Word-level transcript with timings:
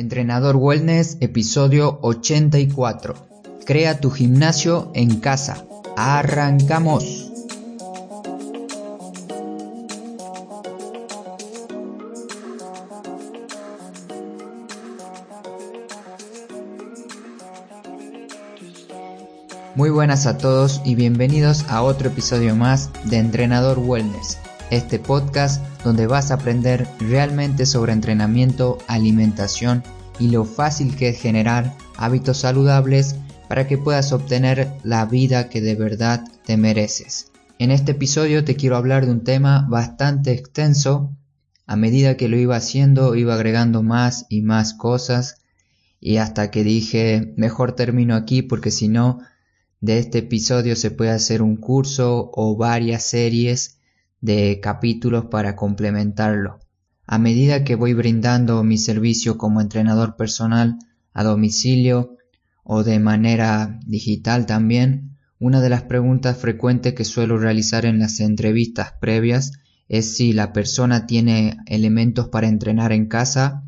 Entrenador 0.00 0.56
Wellness, 0.56 1.18
episodio 1.20 1.98
84. 2.00 3.14
Crea 3.66 4.00
tu 4.00 4.10
gimnasio 4.10 4.90
en 4.94 5.20
casa. 5.20 5.66
Arrancamos. 5.94 7.30
Muy 19.74 19.90
buenas 19.90 20.26
a 20.26 20.38
todos 20.38 20.80
y 20.86 20.94
bienvenidos 20.94 21.66
a 21.68 21.82
otro 21.82 22.08
episodio 22.08 22.56
más 22.56 22.88
de 23.04 23.18
Entrenador 23.18 23.78
Wellness, 23.78 24.38
este 24.70 24.98
podcast 24.98 25.64
donde 25.84 26.06
vas 26.06 26.30
a 26.30 26.34
aprender 26.34 26.86
realmente 27.00 27.66
sobre 27.66 27.92
entrenamiento, 27.92 28.78
alimentación 28.86 29.82
y 30.18 30.30
lo 30.30 30.44
fácil 30.44 30.94
que 30.96 31.08
es 31.08 31.20
generar 31.20 31.76
hábitos 31.96 32.38
saludables 32.38 33.16
para 33.48 33.66
que 33.66 33.78
puedas 33.78 34.12
obtener 34.12 34.68
la 34.84 35.04
vida 35.06 35.48
que 35.48 35.60
de 35.60 35.74
verdad 35.74 36.24
te 36.44 36.56
mereces. 36.56 37.32
En 37.58 37.70
este 37.72 37.92
episodio 37.92 38.44
te 38.44 38.54
quiero 38.54 38.76
hablar 38.76 39.06
de 39.06 39.12
un 39.12 39.24
tema 39.24 39.66
bastante 39.68 40.32
extenso. 40.32 41.16
A 41.66 41.76
medida 41.76 42.16
que 42.16 42.28
lo 42.28 42.38
iba 42.38 42.56
haciendo, 42.56 43.14
iba 43.16 43.34
agregando 43.34 43.82
más 43.82 44.26
y 44.28 44.42
más 44.42 44.74
cosas 44.74 45.40
y 46.00 46.16
hasta 46.16 46.50
que 46.50 46.64
dije, 46.64 47.34
mejor 47.36 47.72
termino 47.72 48.14
aquí 48.14 48.42
porque 48.42 48.70
si 48.70 48.88
no, 48.88 49.20
de 49.80 49.98
este 49.98 50.18
episodio 50.18 50.76
se 50.76 50.90
puede 50.90 51.10
hacer 51.10 51.42
un 51.42 51.56
curso 51.56 52.30
o 52.34 52.56
varias 52.56 53.02
series 53.02 53.79
de 54.20 54.60
capítulos 54.60 55.26
para 55.26 55.56
complementarlo. 55.56 56.60
A 57.06 57.18
medida 57.18 57.64
que 57.64 57.74
voy 57.74 57.94
brindando 57.94 58.62
mi 58.62 58.78
servicio 58.78 59.38
como 59.38 59.60
entrenador 59.60 60.16
personal 60.16 60.78
a 61.12 61.24
domicilio 61.24 62.16
o 62.62 62.84
de 62.84 63.00
manera 63.00 63.80
digital 63.86 64.46
también, 64.46 65.16
una 65.38 65.60
de 65.60 65.70
las 65.70 65.82
preguntas 65.82 66.36
frecuentes 66.36 66.94
que 66.94 67.04
suelo 67.04 67.38
realizar 67.38 67.86
en 67.86 67.98
las 67.98 68.20
entrevistas 68.20 68.92
previas 69.00 69.52
es 69.88 70.16
si 70.16 70.32
la 70.32 70.52
persona 70.52 71.06
tiene 71.06 71.56
elementos 71.66 72.28
para 72.28 72.46
entrenar 72.46 72.92
en 72.92 73.06
casa 73.06 73.64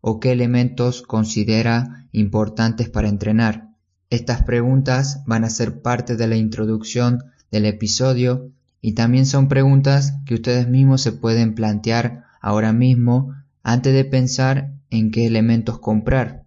o 0.00 0.20
qué 0.20 0.32
elementos 0.32 1.02
considera 1.02 2.08
importantes 2.12 2.88
para 2.88 3.08
entrenar. 3.08 3.68
Estas 4.10 4.44
preguntas 4.44 5.22
van 5.26 5.44
a 5.44 5.50
ser 5.50 5.82
parte 5.82 6.16
de 6.16 6.26
la 6.26 6.36
introducción 6.36 7.24
del 7.50 7.66
episodio 7.66 8.50
y 8.80 8.92
también 8.92 9.26
son 9.26 9.48
preguntas 9.48 10.14
que 10.24 10.34
ustedes 10.34 10.68
mismos 10.68 11.02
se 11.02 11.12
pueden 11.12 11.54
plantear 11.54 12.24
ahora 12.40 12.72
mismo 12.72 13.34
antes 13.62 13.92
de 13.92 14.04
pensar 14.04 14.72
en 14.90 15.10
qué 15.10 15.26
elementos 15.26 15.78
comprar. 15.78 16.44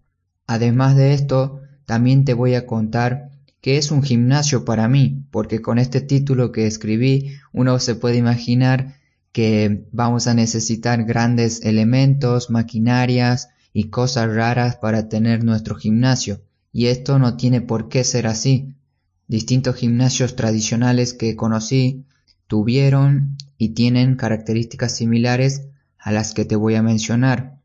Además 0.48 0.96
de 0.96 1.14
esto, 1.14 1.62
también 1.86 2.26
te 2.26 2.34
voy 2.34 2.56
a 2.56 2.66
contar 2.66 3.30
qué 3.60 3.78
es 3.78 3.92
un 3.92 4.02
gimnasio 4.02 4.66
para 4.66 4.88
mí, 4.88 5.24
porque 5.30 5.62
con 5.62 5.78
este 5.78 6.02
título 6.02 6.52
que 6.52 6.68
escribí 6.68 7.38
uno 7.52 7.80
se 7.80 7.96
puede 7.96 8.18
imaginar 8.18 8.96
que 9.32 9.86
vamos 9.92 10.28
a 10.28 10.34
necesitar 10.34 11.04
grandes 11.06 11.64
elementos, 11.64 12.50
maquinarias 12.50 13.50
y 13.74 13.86
cosas 13.86 14.34
raras 14.34 14.76
para 14.78 15.10
tener 15.10 15.44
nuestro 15.44 15.76
gimnasio. 15.76 16.42
Y 16.74 16.88
esto 16.88 17.20
no 17.20 17.38
tiene 17.38 17.62
por 17.62 17.88
qué 17.90 18.04
ser 18.04 18.28
así. 18.28 18.74
Distintos 19.28 19.76
gimnasios 19.76 20.36
tradicionales 20.36 21.14
que 21.14 21.36
conocí 21.36 22.06
tuvieron 22.52 23.38
y 23.58 23.70
tienen 23.70 24.18
características 24.18 24.94
similares 24.94 25.70
a 25.98 26.12
las 26.12 26.34
que 26.34 26.44
te 26.44 26.58
voy 26.58 26.76
a 26.76 26.84
mencionar. 26.84 27.62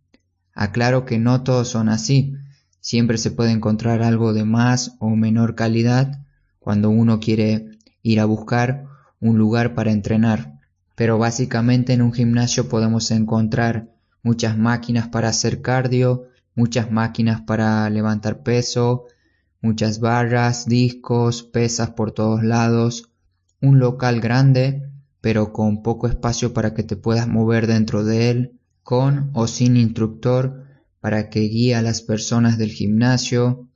Aclaro 0.55 1.05
que 1.05 1.19
no 1.19 1.43
todos 1.43 1.67
son 1.67 1.89
así, 1.89 2.37
siempre 2.79 3.19
se 3.19 3.33
puede 3.33 3.51
encontrar 3.51 4.05
algo 4.05 4.33
de 4.33 4.45
más 4.45 4.95
o 5.01 5.09
menor 5.17 5.57
calidad 5.57 6.21
cuando 6.61 6.89
uno 6.89 7.19
quiere 7.19 7.79
ir 8.03 8.21
a 8.21 8.27
buscar 8.27 8.87
un 9.19 9.39
lugar 9.39 9.75
para 9.75 9.91
entrenar. 9.91 10.61
Pero 10.95 11.19
básicamente 11.19 11.93
en 11.93 12.01
un 12.01 12.13
gimnasio 12.13 12.69
podemos 12.69 13.11
encontrar 13.11 13.89
muchas 14.23 14.57
máquinas 14.57 15.09
para 15.09 15.31
hacer 15.31 15.63
cardio, 15.63 16.29
muchas 16.55 16.93
máquinas 16.93 17.41
para 17.41 17.91
levantar 17.91 18.45
peso, 18.45 19.07
muchas 19.61 19.99
barras, 19.99 20.67
discos, 20.67 21.43
pesas 21.43 21.91
por 21.91 22.13
todos 22.13 22.45
lados, 22.45 23.11
un 23.61 23.79
local 23.79 24.21
grande, 24.21 24.83
pero 25.21 25.53
con 25.53 25.83
poco 25.83 26.07
espacio 26.07 26.53
para 26.53 26.75
que 26.75 26.83
te 26.83 26.97
puedas 26.97 27.27
mover 27.27 27.67
dentro 27.67 28.05
de 28.05 28.31
él, 28.31 28.61
con 28.83 29.31
o 29.35 29.47
sin 29.47 29.77
instructor 29.77 30.65
para 31.01 31.31
que 31.31 31.41
guíe 31.41 31.75
a 31.75 31.83
las 31.83 32.03
personas 32.03 32.59
del 32.59 32.71
gimnasio, 32.71 33.69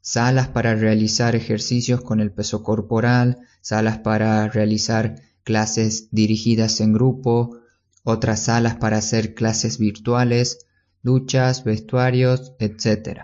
salas 0.00 0.48
para 0.48 0.74
realizar 0.74 1.34
ejercicios 1.34 2.00
con 2.00 2.20
el 2.20 2.30
peso 2.30 2.62
corporal, 2.62 3.38
salas 3.60 3.98
para 3.98 4.48
realizar 4.48 5.16
clases 5.42 6.08
dirigidas 6.12 6.80
en 6.80 6.92
grupo, 6.92 7.58
otras 8.04 8.40
salas 8.44 8.76
para 8.76 8.98
hacer 8.98 9.34
clases 9.34 9.78
virtuales, 9.78 10.66
duchas, 11.02 11.64
vestuarios, 11.64 12.52
etc. 12.60 13.22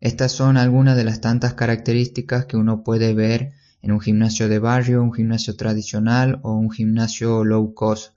Estas 0.00 0.32
son 0.32 0.56
algunas 0.56 0.96
de 0.96 1.04
las 1.04 1.20
tantas 1.20 1.54
características 1.54 2.44
que 2.46 2.58
uno 2.58 2.82
puede 2.82 3.14
ver 3.14 3.52
en 3.82 3.92
un 3.92 4.00
gimnasio 4.00 4.48
de 4.48 4.58
barrio, 4.58 5.02
un 5.02 5.12
gimnasio 5.12 5.56
tradicional 5.56 6.40
o 6.42 6.52
un 6.52 6.70
gimnasio 6.70 7.44
low 7.44 7.74
cost. 7.74 8.14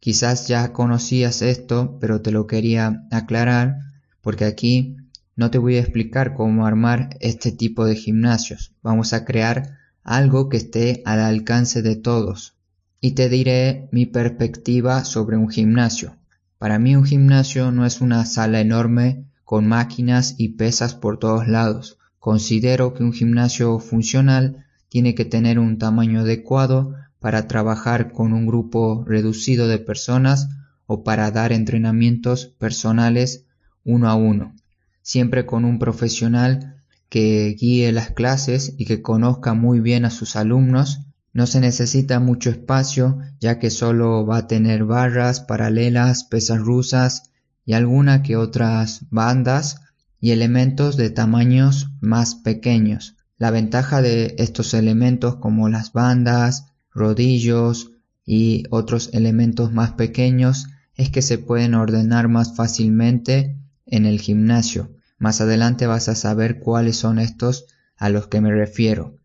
Quizás 0.00 0.48
ya 0.48 0.72
conocías 0.72 1.42
esto, 1.42 1.98
pero 2.00 2.20
te 2.20 2.30
lo 2.30 2.46
quería 2.46 3.06
aclarar 3.10 3.78
porque 4.20 4.44
aquí 4.44 4.96
no 5.36 5.50
te 5.50 5.58
voy 5.58 5.76
a 5.76 5.80
explicar 5.80 6.34
cómo 6.34 6.66
armar 6.66 7.16
este 7.20 7.52
tipo 7.52 7.84
de 7.84 7.96
gimnasios. 7.96 8.72
Vamos 8.82 9.12
a 9.12 9.24
crear 9.24 9.78
algo 10.02 10.48
que 10.48 10.58
esté 10.58 11.02
al 11.04 11.20
alcance 11.20 11.82
de 11.82 11.96
todos. 11.96 12.54
Y 13.00 13.12
te 13.12 13.28
diré 13.28 13.88
mi 13.92 14.06
perspectiva 14.06 15.04
sobre 15.04 15.36
un 15.36 15.50
gimnasio. 15.50 16.16
Para 16.58 16.78
mí 16.78 16.96
un 16.96 17.04
gimnasio 17.04 17.72
no 17.72 17.84
es 17.84 18.00
una 18.00 18.24
sala 18.24 18.60
enorme 18.60 19.24
con 19.44 19.66
máquinas 19.66 20.36
y 20.38 20.50
pesas 20.50 20.94
por 20.94 21.18
todos 21.18 21.48
lados. 21.48 21.98
Considero 22.18 22.94
que 22.94 23.02
un 23.02 23.12
gimnasio 23.12 23.78
funcional 23.80 24.63
tiene 24.94 25.16
que 25.16 25.24
tener 25.24 25.58
un 25.58 25.78
tamaño 25.78 26.20
adecuado 26.20 26.94
para 27.18 27.48
trabajar 27.48 28.12
con 28.12 28.32
un 28.32 28.46
grupo 28.46 29.04
reducido 29.04 29.66
de 29.66 29.80
personas 29.80 30.48
o 30.86 31.02
para 31.02 31.32
dar 31.32 31.50
entrenamientos 31.50 32.46
personales 32.46 33.44
uno 33.82 34.08
a 34.08 34.14
uno, 34.14 34.54
siempre 35.02 35.46
con 35.46 35.64
un 35.64 35.80
profesional 35.80 36.76
que 37.08 37.56
guíe 37.58 37.90
las 37.90 38.12
clases 38.12 38.72
y 38.78 38.84
que 38.84 39.02
conozca 39.02 39.52
muy 39.52 39.80
bien 39.80 40.04
a 40.04 40.10
sus 40.10 40.36
alumnos. 40.36 41.00
No 41.32 41.48
se 41.48 41.58
necesita 41.58 42.20
mucho 42.20 42.50
espacio 42.50 43.18
ya 43.40 43.58
que 43.58 43.70
solo 43.70 44.24
va 44.24 44.36
a 44.36 44.46
tener 44.46 44.84
barras 44.84 45.40
paralelas, 45.40 46.22
pesas 46.22 46.60
rusas 46.60 47.32
y 47.66 47.72
alguna 47.72 48.22
que 48.22 48.36
otras 48.36 49.06
bandas 49.10 49.80
y 50.20 50.30
elementos 50.30 50.96
de 50.96 51.10
tamaños 51.10 51.90
más 52.00 52.36
pequeños. 52.36 53.13
La 53.36 53.50
ventaja 53.50 54.00
de 54.00 54.36
estos 54.38 54.74
elementos 54.74 55.36
como 55.36 55.68
las 55.68 55.92
bandas, 55.92 56.66
rodillos 56.92 57.90
y 58.24 58.64
otros 58.70 59.10
elementos 59.12 59.72
más 59.72 59.92
pequeños 59.92 60.66
es 60.94 61.10
que 61.10 61.22
se 61.22 61.38
pueden 61.38 61.74
ordenar 61.74 62.28
más 62.28 62.54
fácilmente 62.54 63.56
en 63.86 64.06
el 64.06 64.20
gimnasio. 64.20 64.92
Más 65.18 65.40
adelante 65.40 65.86
vas 65.86 66.08
a 66.08 66.14
saber 66.14 66.60
cuáles 66.60 66.96
son 66.96 67.18
estos 67.18 67.66
a 67.96 68.08
los 68.08 68.28
que 68.28 68.40
me 68.40 68.52
refiero. 68.52 69.18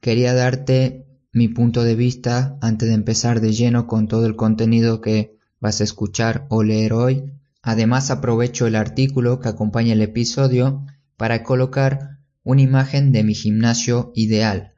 Quería 0.00 0.34
darte 0.34 1.06
mi 1.32 1.48
punto 1.48 1.84
de 1.84 1.94
vista 1.94 2.58
antes 2.60 2.88
de 2.88 2.94
empezar 2.94 3.40
de 3.40 3.52
lleno 3.52 3.86
con 3.86 4.08
todo 4.08 4.26
el 4.26 4.34
contenido 4.34 5.00
que 5.00 5.36
vas 5.60 5.80
a 5.80 5.84
escuchar 5.84 6.46
o 6.48 6.64
leer 6.64 6.92
hoy. 6.92 7.32
Además 7.62 8.10
aprovecho 8.10 8.66
el 8.66 8.74
artículo 8.74 9.38
que 9.38 9.48
acompaña 9.48 9.92
el 9.92 10.02
episodio 10.02 10.84
para 11.16 11.44
colocar 11.44 12.19
una 12.42 12.62
imagen 12.62 13.12
de 13.12 13.22
mi 13.22 13.34
gimnasio 13.34 14.12
ideal. 14.14 14.72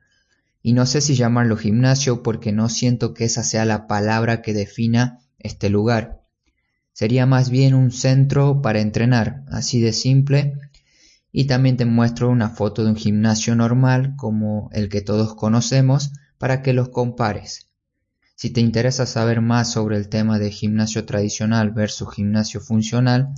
Y 0.63 0.73
no 0.73 0.87
sé 0.87 1.01
si 1.01 1.15
llamarlo 1.15 1.57
gimnasio 1.57 2.23
porque 2.23 2.53
no 2.53 2.69
siento 2.69 3.15
que 3.15 3.25
esa 3.25 3.43
sea 3.43 3.65
la 3.65 3.87
palabra 3.87 4.43
que 4.43 4.53
defina 4.53 5.21
este 5.39 5.71
lugar. 5.71 6.23
Sería 6.93 7.27
más 7.27 7.51
bien 7.51 7.75
un 7.75 7.91
centro 7.91 8.63
para 8.63 8.81
entrenar, 8.81 9.45
así 9.49 9.81
de 9.81 9.93
simple. 9.93 10.55
Y 11.33 11.47
también 11.47 11.77
te 11.77 11.87
muestro 11.87 12.31
una 12.31 12.51
foto 12.51 12.85
de 12.85 12.91
un 12.91 12.97
gimnasio 12.97 13.57
normal 13.57 14.15
como 14.17 14.69
el 14.73 14.89
que 14.89 15.01
todos 15.01 15.35
conocemos 15.35 16.13
para 16.39 16.63
que 16.63 16.75
los 16.75 16.91
compares. 16.91 17.71
Si 18.35 18.51
te 18.51 18.61
interesa 18.61 19.07
saber 19.07 19.41
más 19.41 19.73
sobre 19.73 19.97
el 19.97 20.09
tema 20.09 20.39
de 20.39 20.51
gimnasio 20.51 21.05
tradicional 21.07 21.71
versus 21.71 22.13
gimnasio 22.13 22.61
funcional, 22.61 23.33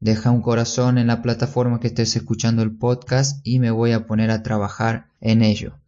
Deja 0.00 0.30
un 0.30 0.42
corazón 0.42 0.98
en 0.98 1.06
la 1.06 1.22
plataforma 1.22 1.80
que 1.80 1.88
estés 1.88 2.14
escuchando 2.16 2.62
el 2.62 2.76
podcast 2.76 3.40
y 3.46 3.58
me 3.58 3.70
voy 3.70 3.92
a 3.92 4.06
poner 4.06 4.30
a 4.30 4.42
trabajar 4.42 5.06
en 5.20 5.42
ello. 5.42 5.78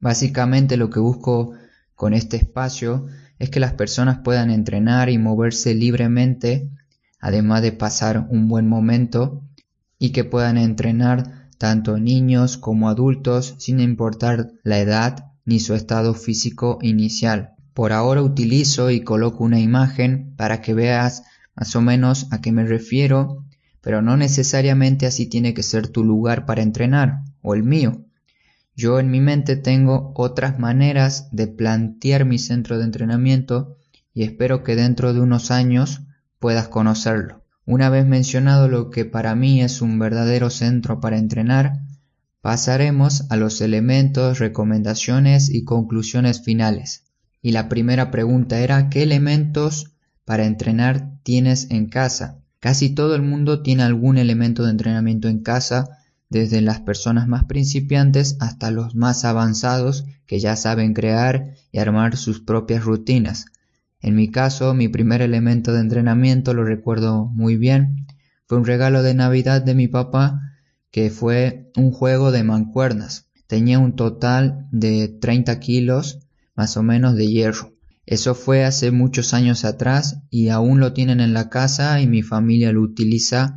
Básicamente 0.00 0.76
lo 0.76 0.90
que 0.90 1.00
busco 1.00 1.52
con 1.94 2.14
este 2.14 2.36
espacio 2.36 3.06
es 3.38 3.50
que 3.50 3.60
las 3.60 3.72
personas 3.72 4.18
puedan 4.18 4.50
entrenar 4.50 5.08
y 5.08 5.18
moverse 5.18 5.74
libremente 5.74 6.70
además 7.20 7.62
de 7.62 7.72
pasar 7.72 8.26
un 8.30 8.48
buen 8.48 8.68
momento 8.68 9.42
y 9.98 10.10
que 10.10 10.24
puedan 10.24 10.56
entrenar 10.56 11.48
tanto 11.58 11.98
niños 11.98 12.56
como 12.56 12.88
adultos 12.88 13.56
sin 13.58 13.80
importar 13.80 14.52
la 14.62 14.78
edad 14.78 15.32
ni 15.44 15.58
su 15.60 15.74
estado 15.74 16.14
físico 16.14 16.78
inicial. 16.82 17.54
Por 17.74 17.92
ahora 17.92 18.22
utilizo 18.22 18.90
y 18.90 19.02
coloco 19.02 19.44
una 19.44 19.60
imagen 19.60 20.34
para 20.36 20.60
que 20.60 20.74
veas 20.74 21.24
más 21.58 21.74
o 21.74 21.80
menos 21.80 22.28
a 22.30 22.40
qué 22.40 22.52
me 22.52 22.64
refiero, 22.64 23.44
pero 23.80 24.00
no 24.00 24.16
necesariamente 24.16 25.06
así 25.06 25.26
tiene 25.26 25.54
que 25.54 25.64
ser 25.64 25.88
tu 25.88 26.04
lugar 26.04 26.46
para 26.46 26.62
entrenar 26.62 27.22
o 27.42 27.54
el 27.54 27.64
mío. 27.64 28.04
Yo 28.76 29.00
en 29.00 29.10
mi 29.10 29.20
mente 29.20 29.56
tengo 29.56 30.12
otras 30.14 30.60
maneras 30.60 31.28
de 31.32 31.48
plantear 31.48 32.24
mi 32.24 32.38
centro 32.38 32.78
de 32.78 32.84
entrenamiento 32.84 33.76
y 34.14 34.22
espero 34.22 34.62
que 34.62 34.76
dentro 34.76 35.12
de 35.12 35.20
unos 35.20 35.50
años 35.50 36.02
puedas 36.38 36.68
conocerlo. 36.68 37.44
Una 37.66 37.90
vez 37.90 38.06
mencionado 38.06 38.68
lo 38.68 38.90
que 38.90 39.04
para 39.04 39.34
mí 39.34 39.60
es 39.60 39.82
un 39.82 39.98
verdadero 39.98 40.50
centro 40.50 41.00
para 41.00 41.18
entrenar, 41.18 41.80
pasaremos 42.40 43.26
a 43.30 43.36
los 43.36 43.60
elementos, 43.60 44.38
recomendaciones 44.38 45.50
y 45.50 45.64
conclusiones 45.64 46.40
finales. 46.40 47.02
Y 47.42 47.50
la 47.50 47.68
primera 47.68 48.12
pregunta 48.12 48.60
era 48.60 48.88
¿qué 48.90 49.02
elementos 49.02 49.96
para 50.24 50.44
entrenar 50.44 51.17
tienes 51.28 51.70
en 51.70 51.90
casa? 51.90 52.38
Casi 52.58 52.88
todo 52.88 53.14
el 53.14 53.20
mundo 53.20 53.60
tiene 53.60 53.82
algún 53.82 54.16
elemento 54.16 54.64
de 54.64 54.70
entrenamiento 54.70 55.28
en 55.28 55.40
casa 55.40 55.98
desde 56.30 56.62
las 56.62 56.80
personas 56.80 57.28
más 57.28 57.44
principiantes 57.44 58.38
hasta 58.40 58.70
los 58.70 58.94
más 58.94 59.26
avanzados 59.26 60.06
que 60.24 60.40
ya 60.40 60.56
saben 60.56 60.94
crear 60.94 61.52
y 61.70 61.80
armar 61.80 62.16
sus 62.16 62.40
propias 62.40 62.82
rutinas. 62.82 63.44
En 64.00 64.14
mi 64.14 64.30
caso, 64.30 64.72
mi 64.72 64.88
primer 64.88 65.20
elemento 65.20 65.74
de 65.74 65.80
entrenamiento, 65.80 66.54
lo 66.54 66.64
recuerdo 66.64 67.26
muy 67.26 67.58
bien, 67.58 68.06
fue 68.46 68.56
un 68.56 68.64
regalo 68.64 69.02
de 69.02 69.12
Navidad 69.12 69.60
de 69.60 69.74
mi 69.74 69.86
papá 69.86 70.40
que 70.90 71.10
fue 71.10 71.70
un 71.76 71.92
juego 71.92 72.32
de 72.32 72.42
mancuernas. 72.42 73.26
Tenía 73.46 73.78
un 73.78 73.96
total 73.96 74.66
de 74.72 75.08
30 75.08 75.60
kilos 75.60 76.20
más 76.54 76.78
o 76.78 76.82
menos 76.82 77.16
de 77.16 77.26
hierro. 77.26 77.77
Eso 78.10 78.34
fue 78.34 78.64
hace 78.64 78.90
muchos 78.90 79.34
años 79.34 79.66
atrás 79.66 80.22
y 80.30 80.48
aún 80.48 80.80
lo 80.80 80.94
tienen 80.94 81.20
en 81.20 81.34
la 81.34 81.50
casa 81.50 82.00
y 82.00 82.06
mi 82.06 82.22
familia 82.22 82.72
lo 82.72 82.80
utiliza 82.80 83.56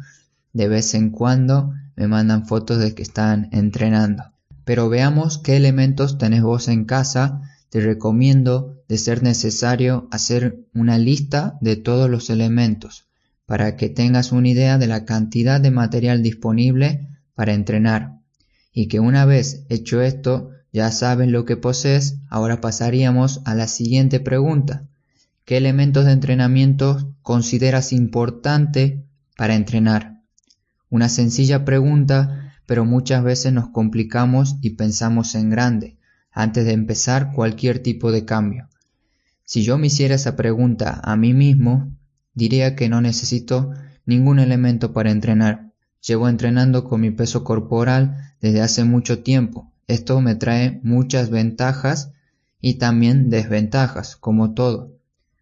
de 0.51 0.67
vez 0.67 0.93
en 0.93 1.09
cuando 1.09 1.71
me 1.95 2.09
mandan 2.09 2.45
fotos 2.45 2.77
de 2.79 2.93
que 2.93 3.01
están 3.01 3.47
entrenando. 3.53 4.33
Pero 4.65 4.89
veamos 4.89 5.37
qué 5.37 5.55
elementos 5.55 6.17
tenés 6.17 6.41
vos 6.43 6.67
en 6.67 6.83
casa. 6.83 7.39
Te 7.69 7.79
recomiendo, 7.79 8.83
de 8.89 8.97
ser 8.97 9.23
necesario, 9.23 10.09
hacer 10.11 10.65
una 10.73 10.97
lista 10.97 11.57
de 11.61 11.77
todos 11.77 12.09
los 12.09 12.29
elementos 12.29 13.05
para 13.45 13.77
que 13.77 13.87
tengas 13.87 14.33
una 14.33 14.49
idea 14.49 14.77
de 14.77 14.87
la 14.87 15.05
cantidad 15.05 15.61
de 15.61 15.71
material 15.71 16.23
disponible 16.23 17.07
para 17.35 17.53
entrenar. 17.53 18.19
Y 18.73 18.89
que 18.89 18.99
una 18.99 19.23
vez 19.23 19.63
hecho 19.69 20.01
esto, 20.01 20.49
ya 20.71 20.91
sabes 20.91 21.29
lo 21.29 21.45
que 21.45 21.57
posees, 21.57 22.17
ahora 22.29 22.61
pasaríamos 22.61 23.41
a 23.45 23.55
la 23.55 23.67
siguiente 23.67 24.19
pregunta. 24.19 24.87
¿Qué 25.45 25.57
elementos 25.57 26.05
de 26.05 26.13
entrenamiento 26.13 27.13
consideras 27.21 27.91
importante 27.91 29.03
para 29.35 29.55
entrenar? 29.55 30.21
Una 30.89 31.09
sencilla 31.09 31.65
pregunta, 31.65 32.53
pero 32.65 32.85
muchas 32.85 33.23
veces 33.23 33.51
nos 33.51 33.69
complicamos 33.69 34.55
y 34.61 34.71
pensamos 34.71 35.35
en 35.35 35.49
grande 35.49 35.97
antes 36.31 36.65
de 36.65 36.71
empezar 36.71 37.33
cualquier 37.33 37.79
tipo 37.79 38.11
de 38.11 38.23
cambio. 38.23 38.69
Si 39.43 39.63
yo 39.63 39.77
me 39.77 39.87
hiciera 39.87 40.15
esa 40.15 40.37
pregunta 40.37 41.01
a 41.03 41.17
mí 41.17 41.33
mismo, 41.33 41.91
diría 42.33 42.75
que 42.75 42.87
no 42.87 43.01
necesito 43.01 43.71
ningún 44.05 44.39
elemento 44.39 44.93
para 44.93 45.11
entrenar. 45.11 45.71
Llevo 46.05 46.29
entrenando 46.29 46.85
con 46.85 47.01
mi 47.01 47.11
peso 47.11 47.43
corporal 47.43 48.35
desde 48.39 48.61
hace 48.61 48.85
mucho 48.85 49.19
tiempo. 49.23 49.70
Esto 49.87 50.21
me 50.21 50.35
trae 50.35 50.79
muchas 50.83 51.29
ventajas 51.29 52.11
y 52.61 52.75
también 52.75 53.29
desventajas, 53.29 54.15
como 54.15 54.53
todo. 54.53 54.93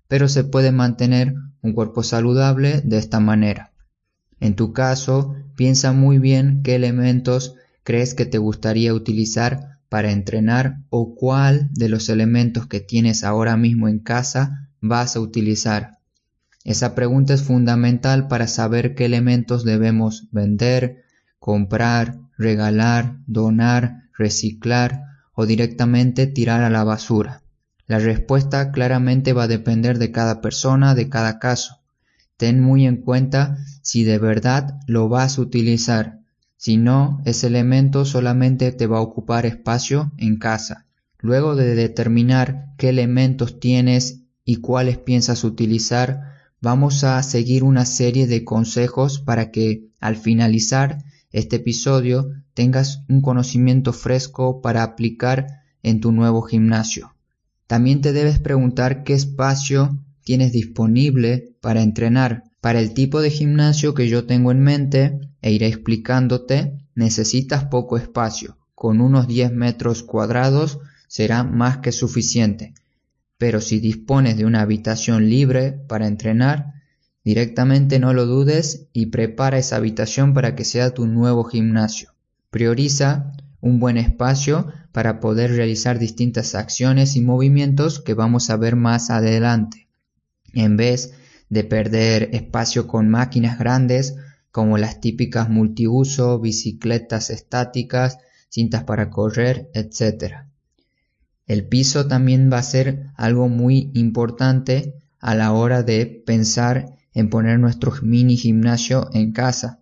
Pero 0.08 0.28
se 0.28 0.44
puede 0.44 0.72
mantener 0.72 1.36
un 1.62 1.74
cuerpo 1.74 2.04
saludable 2.04 2.82
de 2.82 2.98
esta 2.98 3.20
manera. 3.20 3.72
En 4.40 4.56
tu 4.56 4.74
caso, 4.74 5.36
piensa 5.56 5.92
muy 5.92 6.18
bien 6.18 6.62
qué 6.64 6.76
elementos 6.76 7.56
crees 7.84 8.14
que 8.14 8.26
te 8.26 8.38
gustaría 8.38 8.94
utilizar 8.94 9.80
para 9.90 10.12
entrenar 10.12 10.78
o 10.90 11.16
cuál 11.16 11.70
de 11.74 11.90
los 11.90 12.10
elementos 12.10 12.68
que 12.68 12.80
tienes 12.80 13.24
ahora 13.24 13.58
mismo 13.58 13.88
en 13.88 14.00
casa 14.00 14.70
vas 14.80 15.16
a 15.16 15.20
utilizar. 15.20 15.98
Esa 16.64 16.94
pregunta 16.94 17.34
es 17.34 17.44
fundamental 17.44 18.28
para 18.28 18.48
saber 18.48 18.94
qué 18.94 19.06
elementos 19.06 19.64
debemos 19.64 20.28
vender, 20.32 21.04
comprar, 21.40 22.20
regalar, 22.38 23.18
donar, 23.26 24.09
reciclar 24.20 25.06
o 25.34 25.48
directamente 25.48 26.28
tirar 26.28 26.62
a 26.62 26.70
la 26.70 26.84
basura. 26.84 27.42
La 27.88 27.98
respuesta 27.98 28.72
claramente 28.72 29.34
va 29.34 29.44
a 29.44 29.48
depender 29.48 29.98
de 29.98 30.12
cada 30.12 30.42
persona, 30.42 30.94
de 30.94 31.10
cada 31.10 31.40
caso. 31.40 31.80
Ten 32.38 32.62
muy 32.62 32.86
en 32.86 32.98
cuenta 32.98 33.58
si 33.82 34.04
de 34.04 34.20
verdad 34.20 34.80
lo 34.86 35.10
vas 35.10 35.40
a 35.40 35.42
utilizar. 35.42 36.20
Si 36.56 36.78
no, 36.78 37.22
ese 37.26 37.48
elemento 37.48 38.06
solamente 38.06 38.72
te 38.72 38.86
va 38.86 39.00
a 39.00 39.02
ocupar 39.02 39.48
espacio 39.48 40.12
en 40.18 40.38
casa. 40.38 40.86
Luego 41.18 41.56
de 41.56 41.74
determinar 41.74 42.74
qué 42.78 42.90
elementos 42.90 43.60
tienes 43.60 44.22
y 44.46 44.58
cuáles 44.58 44.98
piensas 44.98 45.44
utilizar, 45.44 46.36
vamos 46.62 47.04
a 47.04 47.22
seguir 47.24 47.64
una 47.64 47.86
serie 47.86 48.28
de 48.28 48.44
consejos 48.44 49.20
para 49.20 49.52
que 49.52 49.88
al 50.00 50.16
finalizar 50.16 51.04
este 51.32 51.58
episodio 51.58 52.32
tengas 52.54 53.04
un 53.08 53.22
conocimiento 53.22 53.94
fresco 53.94 54.62
para 54.62 54.84
aplicar 54.84 55.48
en 55.84 56.02
tu 56.02 56.12
nuevo 56.12 56.42
gimnasio. 56.42 57.16
También 57.68 58.02
te 58.02 58.14
debes 58.14 58.40
preguntar 58.40 59.04
qué 59.04 59.14
espacio 59.14 60.00
tienes 60.24 60.52
disponible 60.52 61.56
para 61.62 61.82
entrenar. 61.82 62.44
Para 62.62 62.80
el 62.80 62.94
tipo 62.94 63.22
de 63.22 63.30
gimnasio 63.30 63.94
que 63.94 64.10
yo 64.10 64.26
tengo 64.26 64.52
en 64.52 64.60
mente 64.60 65.20
e 65.42 65.52
iré 65.52 65.68
explicándote, 65.68 66.78
necesitas 66.96 67.66
poco 67.66 67.98
espacio. 67.98 68.58
Con 68.76 69.02
unos 69.02 69.28
10 69.28 69.54
metros 69.54 70.04
cuadrados 70.04 70.80
será 71.08 71.44
más 71.44 71.78
que 71.78 71.92
suficiente. 71.92 72.74
Pero 73.38 73.62
si 73.62 73.80
dispones 73.80 74.36
de 74.36 74.46
una 74.46 74.62
habitación 74.62 75.30
libre 75.30 75.72
para 75.72 76.08
entrenar, 76.08 76.79
directamente 77.30 78.00
no 78.00 78.12
lo 78.12 78.26
dudes 78.26 78.88
y 78.92 79.06
prepara 79.12 79.60
esa 79.60 79.76
habitación 79.76 80.34
para 80.34 80.56
que 80.56 80.66
sea 80.66 80.96
tu 80.96 81.06
nuevo 81.06 81.44
gimnasio. 81.44 82.16
Prioriza 82.50 83.34
un 83.62 83.80
buen 83.80 83.98
espacio 83.98 84.66
para 84.92 85.20
poder 85.20 85.52
realizar 85.52 86.00
distintas 86.00 86.56
acciones 86.56 87.16
y 87.16 87.22
movimientos 87.22 88.00
que 88.00 88.16
vamos 88.16 88.50
a 88.50 88.58
ver 88.58 88.76
más 88.76 89.12
adelante 89.12 89.88
en 90.54 90.76
vez 90.76 91.14
de 91.50 91.64
perder 91.64 92.32
espacio 92.34 92.88
con 92.88 93.10
máquinas 93.10 93.60
grandes 93.60 94.16
como 94.50 94.80
las 94.80 95.00
típicas 95.00 95.52
multiuso, 95.52 96.40
bicicletas 96.40 97.30
estáticas, 97.30 98.18
cintas 98.50 98.86
para 98.86 99.12
correr, 99.12 99.70
etc. 99.76 100.48
El 101.46 101.68
piso 101.68 102.08
también 102.08 102.50
va 102.52 102.58
a 102.58 102.64
ser 102.64 103.12
algo 103.14 103.50
muy 103.50 103.92
importante 103.94 104.96
a 105.20 105.36
la 105.36 105.52
hora 105.52 105.84
de 105.84 106.08
pensar 106.26 106.98
en 107.14 107.30
poner 107.30 107.60
nuestro 107.60 107.94
mini 108.02 108.38
gimnasio 108.38 109.10
en 109.14 109.32
casa. 109.32 109.80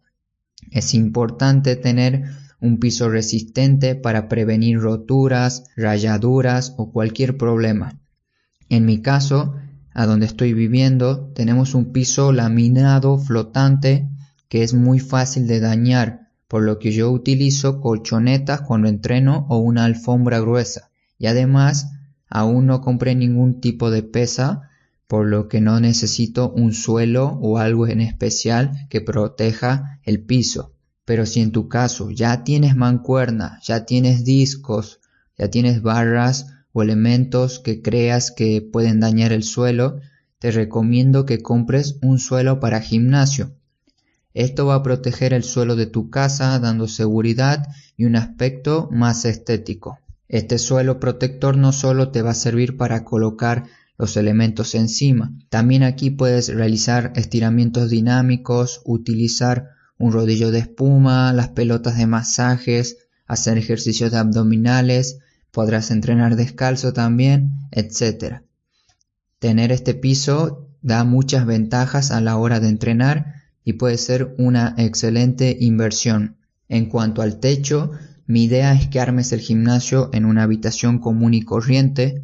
Es 0.71 0.93
importante 0.93 1.75
tener 1.75 2.23
un 2.59 2.79
piso 2.79 3.09
resistente 3.09 3.95
para 3.95 4.27
prevenir 4.27 4.79
roturas, 4.79 5.65
rayaduras 5.75 6.73
o 6.77 6.91
cualquier 6.91 7.37
problema. 7.37 7.99
En 8.69 8.85
mi 8.85 9.01
caso, 9.01 9.55
a 9.93 10.05
donde 10.05 10.25
estoy 10.25 10.53
viviendo 10.53 11.31
tenemos 11.33 11.73
un 11.73 11.91
piso 11.91 12.31
laminado 12.31 13.17
flotante 13.17 14.09
que 14.49 14.63
es 14.63 14.73
muy 14.73 14.99
fácil 14.99 15.47
de 15.47 15.59
dañar, 15.59 16.29
por 16.47 16.63
lo 16.63 16.79
que 16.79 16.91
yo 16.91 17.11
utilizo 17.11 17.81
colchonetas 17.81 18.61
cuando 18.61 18.87
entreno 18.87 19.45
o 19.49 19.57
una 19.57 19.85
alfombra 19.85 20.39
gruesa. 20.39 20.89
Y 21.17 21.27
además 21.27 21.91
aún 22.29 22.65
no 22.65 22.81
compré 22.81 23.15
ningún 23.15 23.59
tipo 23.59 23.91
de 23.91 24.03
pesa, 24.03 24.66
por 25.07 25.25
lo 25.25 25.47
que 25.47 25.61
no 25.61 25.79
necesito 25.79 26.51
un 26.51 26.73
suelo 26.73 27.39
o 27.41 27.57
algo 27.57 27.87
en 27.87 28.01
especial 28.01 28.87
que 28.89 29.01
proteja 29.01 29.99
el 30.03 30.21
piso. 30.21 30.73
Pero 31.05 31.25
si 31.25 31.39
en 31.39 31.51
tu 31.51 31.69
caso 31.69 32.11
ya 32.11 32.43
tienes 32.43 32.75
mancuerna, 32.75 33.59
ya 33.63 33.85
tienes 33.85 34.25
discos, 34.25 34.99
ya 35.37 35.49
tienes 35.49 35.81
barras 35.81 36.47
o 36.73 36.83
elementos 36.83 37.59
que 37.59 37.81
creas 37.81 38.31
que 38.31 38.61
pueden 38.61 38.99
dañar 38.99 39.31
el 39.31 39.43
suelo, 39.43 40.01
te 40.39 40.51
recomiendo 40.51 41.25
que 41.25 41.41
compres 41.41 41.97
un 42.01 42.19
suelo 42.19 42.59
para 42.59 42.81
gimnasio. 42.81 43.53
Esto 44.33 44.67
va 44.67 44.75
a 44.75 44.83
proteger 44.83 45.33
el 45.33 45.43
suelo 45.43 45.75
de 45.75 45.87
tu 45.87 46.09
casa 46.09 46.59
dando 46.59 46.87
seguridad 46.87 47.67
y 47.95 48.05
un 48.05 48.15
aspecto 48.15 48.89
más 48.91 49.25
estético. 49.25 49.97
Este 50.27 50.59
suelo 50.59 50.99
protector 50.99 51.57
no 51.57 51.71
solo 51.71 52.11
te 52.11 52.21
va 52.21 52.31
a 52.31 52.35
servir 52.35 52.75
para 52.77 53.05
colocar 53.05 53.63
los 53.97 54.15
elementos 54.17 54.75
encima. 54.75 55.33
También 55.49 55.83
aquí 55.83 56.09
puedes 56.09 56.49
realizar 56.49 57.13
estiramientos 57.15 57.89
dinámicos, 57.89 58.81
utilizar 58.85 59.69
un 59.97 60.11
rodillo 60.11 60.51
de 60.51 60.59
espuma, 60.59 61.33
las 61.33 61.49
pelotas 61.49 61.97
de 61.97 62.07
masajes, 62.07 62.97
hacer 63.25 63.57
ejercicios 63.57 64.11
de 64.11 64.17
abdominales, 64.17 65.19
podrás 65.51 65.91
entrenar 65.91 66.35
descalzo 66.35 66.93
también, 66.93 67.51
etc. 67.71 68.41
Tener 69.39 69.71
este 69.71 69.93
piso 69.93 70.69
da 70.81 71.03
muchas 71.03 71.45
ventajas 71.45 72.11
a 72.11 72.21
la 72.21 72.37
hora 72.37 72.59
de 72.59 72.69
entrenar 72.69 73.33
y 73.63 73.73
puede 73.73 73.97
ser 73.97 74.35
una 74.37 74.75
excelente 74.77 75.57
inversión. 75.59 76.37
En 76.69 76.85
cuanto 76.85 77.21
al 77.21 77.39
techo, 77.39 77.91
mi 78.25 78.43
idea 78.43 78.73
es 78.73 78.87
que 78.87 78.99
armes 78.99 79.31
el 79.31 79.39
gimnasio 79.39 80.09
en 80.13 80.25
una 80.25 80.43
habitación 80.43 80.99
común 80.99 81.33
y 81.33 81.41
corriente, 81.41 82.21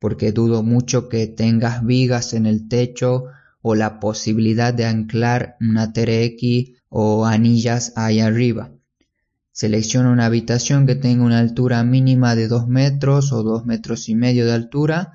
porque 0.00 0.32
dudo 0.32 0.64
mucho 0.64 1.08
que 1.08 1.28
tengas 1.28 1.84
vigas 1.84 2.32
en 2.32 2.46
el 2.46 2.68
techo 2.68 3.26
o 3.62 3.74
la 3.74 4.00
posibilidad 4.00 4.74
de 4.74 4.86
anclar 4.86 5.56
una 5.60 5.92
TRX 5.92 6.80
o 6.88 7.26
anillas 7.26 7.92
ahí 7.96 8.18
arriba. 8.18 8.72
Selecciona 9.52 10.10
una 10.10 10.24
habitación 10.24 10.86
que 10.86 10.94
tenga 10.94 11.22
una 11.22 11.38
altura 11.38 11.84
mínima 11.84 12.34
de 12.34 12.48
2 12.48 12.66
metros 12.66 13.30
o 13.32 13.42
2 13.42 13.66
metros 13.66 14.08
y 14.08 14.14
medio 14.14 14.46
de 14.46 14.52
altura 14.52 15.12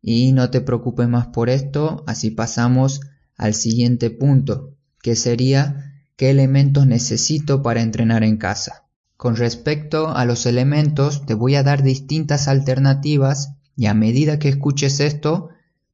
y 0.00 0.32
no 0.32 0.48
te 0.50 0.62
preocupes 0.62 1.06
más 1.06 1.26
por 1.26 1.50
esto, 1.50 2.02
así 2.06 2.30
pasamos 2.30 3.02
al 3.36 3.52
siguiente 3.52 4.10
punto, 4.10 4.74
que 5.02 5.16
sería 5.16 5.92
qué 6.16 6.30
elementos 6.30 6.86
necesito 6.86 7.62
para 7.62 7.82
entrenar 7.82 8.24
en 8.24 8.38
casa. 8.38 8.84
Con 9.18 9.36
respecto 9.36 10.08
a 10.08 10.24
los 10.24 10.46
elementos, 10.46 11.26
te 11.26 11.34
voy 11.34 11.54
a 11.56 11.62
dar 11.62 11.82
distintas 11.82 12.48
alternativas 12.48 13.54
y 13.76 13.86
a 13.86 13.94
medida 13.94 14.38
que 14.38 14.48
escuches 14.48 15.00
esto, 15.00 15.50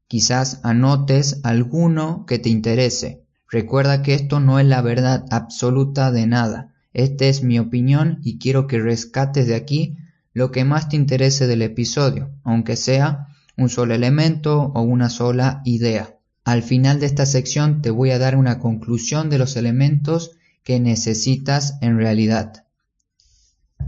quizás 0.09 0.61
anotes 0.65 1.41
alguno 1.45 2.25
que 2.27 2.39
te 2.39 2.49
interese. 2.49 3.25
Recuerda 3.49 4.03
que 4.03 4.15
esto 4.15 4.41
no 4.41 4.59
es 4.59 4.67
la 4.67 4.83
verdad 4.83 5.25
absoluta 5.31 6.13
de 6.13 6.27
nada. 6.27 6.75
Esta 6.93 7.27
es 7.27 7.43
mi 7.43 7.59
opinión 7.59 8.19
y 8.23 8.39
quiero 8.39 8.67
que 8.67 8.79
rescates 8.79 9.47
de 9.47 9.55
aquí 9.55 9.97
lo 10.33 10.51
que 10.51 10.65
más 10.65 10.89
te 10.89 10.97
interese 10.97 11.47
del 11.47 11.63
episodio, 11.63 12.31
aunque 12.45 12.77
sea 12.77 13.29
un 13.57 13.69
solo 13.69 13.95
elemento 13.95 14.73
o 14.75 14.83
una 14.83 15.11
sola 15.11 15.63
idea. 15.65 16.17
Al 16.45 16.63
final 16.63 17.01
de 17.01 17.07
esta 17.07 17.27
sección 17.27 17.83
te 17.83 17.91
voy 17.91 18.11
a 18.11 18.19
dar 18.19 18.37
una 18.37 18.59
conclusión 18.59 19.31
de 19.31 19.39
los 19.39 19.57
elementos 19.57 20.33
que 20.63 20.81
necesitas 20.81 21.79
en 21.81 21.97
realidad. 21.97 22.65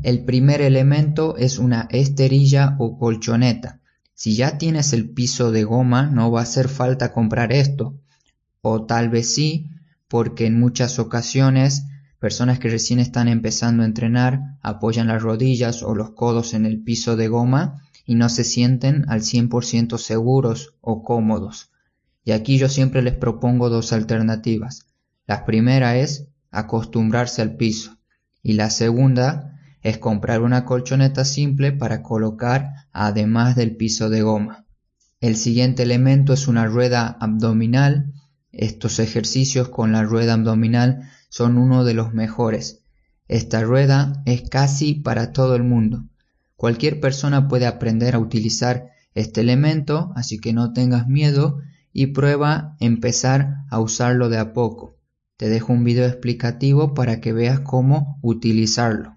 El 0.02 0.24
primer 0.24 0.62
elemento 0.62 1.36
es 1.36 1.58
una 1.58 1.88
esterilla 1.90 2.76
o 2.78 2.98
colchoneta. 2.98 3.80
Si 4.22 4.36
ya 4.36 4.56
tienes 4.56 4.92
el 4.92 5.10
piso 5.10 5.50
de 5.50 5.64
goma, 5.64 6.06
no 6.06 6.30
va 6.30 6.38
a 6.38 6.42
hacer 6.44 6.68
falta 6.68 7.12
comprar 7.12 7.52
esto. 7.52 7.98
O 8.60 8.86
tal 8.86 9.08
vez 9.08 9.34
sí, 9.34 9.66
porque 10.06 10.46
en 10.46 10.60
muchas 10.60 11.00
ocasiones 11.00 11.86
personas 12.20 12.60
que 12.60 12.70
recién 12.70 13.00
están 13.00 13.26
empezando 13.26 13.82
a 13.82 13.86
entrenar 13.86 14.58
apoyan 14.62 15.08
las 15.08 15.22
rodillas 15.22 15.82
o 15.82 15.96
los 15.96 16.10
codos 16.10 16.54
en 16.54 16.66
el 16.66 16.84
piso 16.84 17.16
de 17.16 17.26
goma 17.26 17.82
y 18.06 18.14
no 18.14 18.28
se 18.28 18.44
sienten 18.44 19.06
al 19.08 19.22
100% 19.22 19.98
seguros 19.98 20.76
o 20.80 21.02
cómodos. 21.02 21.72
Y 22.24 22.30
aquí 22.30 22.58
yo 22.58 22.68
siempre 22.68 23.02
les 23.02 23.16
propongo 23.16 23.70
dos 23.70 23.92
alternativas. 23.92 24.86
La 25.26 25.44
primera 25.44 25.96
es 25.96 26.28
acostumbrarse 26.52 27.42
al 27.42 27.56
piso 27.56 27.98
y 28.40 28.52
la 28.52 28.70
segunda 28.70 29.51
es 29.82 29.98
comprar 29.98 30.42
una 30.42 30.64
colchoneta 30.64 31.24
simple 31.24 31.72
para 31.72 32.02
colocar 32.02 32.86
además 32.92 33.56
del 33.56 33.76
piso 33.76 34.10
de 34.10 34.22
goma. 34.22 34.64
El 35.20 35.36
siguiente 35.36 35.82
elemento 35.82 36.32
es 36.32 36.48
una 36.48 36.66
rueda 36.66 37.16
abdominal. 37.20 38.12
Estos 38.50 38.98
ejercicios 38.98 39.68
con 39.68 39.92
la 39.92 40.02
rueda 40.02 40.34
abdominal 40.34 41.10
son 41.28 41.58
uno 41.58 41.84
de 41.84 41.94
los 41.94 42.12
mejores. 42.12 42.82
Esta 43.28 43.62
rueda 43.62 44.22
es 44.26 44.48
casi 44.48 44.94
para 44.94 45.32
todo 45.32 45.56
el 45.56 45.62
mundo. 45.62 46.04
Cualquier 46.56 47.00
persona 47.00 47.48
puede 47.48 47.66
aprender 47.66 48.14
a 48.14 48.18
utilizar 48.18 48.90
este 49.14 49.40
elemento, 49.40 50.12
así 50.16 50.38
que 50.38 50.52
no 50.52 50.72
tengas 50.72 51.08
miedo 51.08 51.60
y 51.92 52.08
prueba 52.08 52.76
empezar 52.80 53.64
a 53.68 53.80
usarlo 53.80 54.28
de 54.28 54.38
a 54.38 54.52
poco. 54.52 54.96
Te 55.36 55.48
dejo 55.48 55.72
un 55.72 55.84
video 55.84 56.06
explicativo 56.06 56.94
para 56.94 57.20
que 57.20 57.32
veas 57.32 57.60
cómo 57.60 58.18
utilizarlo. 58.22 59.16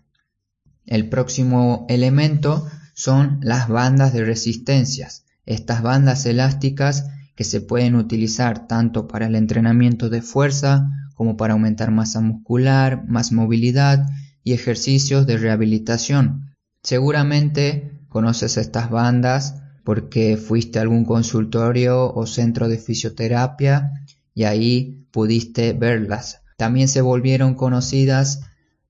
El 0.85 1.09
próximo 1.09 1.85
elemento 1.89 2.67
son 2.93 3.39
las 3.41 3.67
bandas 3.67 4.13
de 4.13 4.23
resistencias. 4.23 5.25
Estas 5.45 5.81
bandas 5.81 6.25
elásticas 6.25 7.07
que 7.35 7.43
se 7.43 7.61
pueden 7.61 7.95
utilizar 7.95 8.67
tanto 8.67 9.07
para 9.07 9.27
el 9.27 9.35
entrenamiento 9.35 10.09
de 10.09 10.21
fuerza 10.21 10.89
como 11.15 11.37
para 11.37 11.53
aumentar 11.53 11.91
masa 11.91 12.21
muscular, 12.21 13.05
más 13.07 13.31
movilidad 13.31 14.05
y 14.43 14.53
ejercicios 14.53 15.25
de 15.25 15.37
rehabilitación. 15.37 16.53
Seguramente 16.83 17.99
conoces 18.09 18.57
estas 18.57 18.89
bandas 18.89 19.55
porque 19.83 20.37
fuiste 20.37 20.79
a 20.79 20.83
algún 20.83 21.05
consultorio 21.05 22.13
o 22.13 22.25
centro 22.25 22.67
de 22.67 22.77
fisioterapia 22.77 23.91
y 24.33 24.43
ahí 24.43 25.05
pudiste 25.11 25.73
verlas. 25.73 26.41
También 26.57 26.87
se 26.87 27.01
volvieron 27.01 27.55
conocidas 27.55 28.41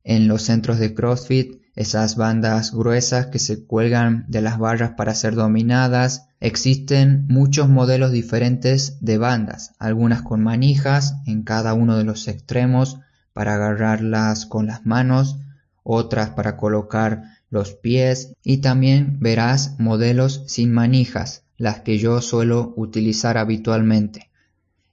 en 0.03 0.27
los 0.27 0.43
centros 0.43 0.77
de 0.77 0.93
CrossFit 0.93 1.64
esas 1.75 2.15
bandas 2.15 2.71
gruesas 2.73 3.27
que 3.27 3.39
se 3.39 3.65
cuelgan 3.65 4.25
de 4.29 4.41
las 4.41 4.57
barras 4.57 4.91
para 4.91 5.13
ser 5.13 5.35
dominadas. 5.35 6.29
Existen 6.39 7.25
muchos 7.27 7.67
modelos 7.67 8.11
diferentes 8.11 8.97
de 9.01 9.17
bandas, 9.17 9.73
algunas 9.77 10.21
con 10.21 10.41
manijas 10.41 11.15
en 11.25 11.43
cada 11.43 11.73
uno 11.73 11.97
de 11.97 12.05
los 12.05 12.27
extremos 12.29 12.99
para 13.33 13.55
agarrarlas 13.55 14.45
con 14.45 14.67
las 14.67 14.85
manos, 14.85 15.37
otras 15.83 16.29
para 16.29 16.55
colocar 16.55 17.23
los 17.49 17.73
pies 17.73 18.33
y 18.41 18.57
también 18.57 19.19
verás 19.19 19.75
modelos 19.77 20.43
sin 20.47 20.71
manijas, 20.71 21.43
las 21.57 21.81
que 21.81 21.97
yo 21.97 22.21
suelo 22.21 22.73
utilizar 22.77 23.37
habitualmente. 23.37 24.31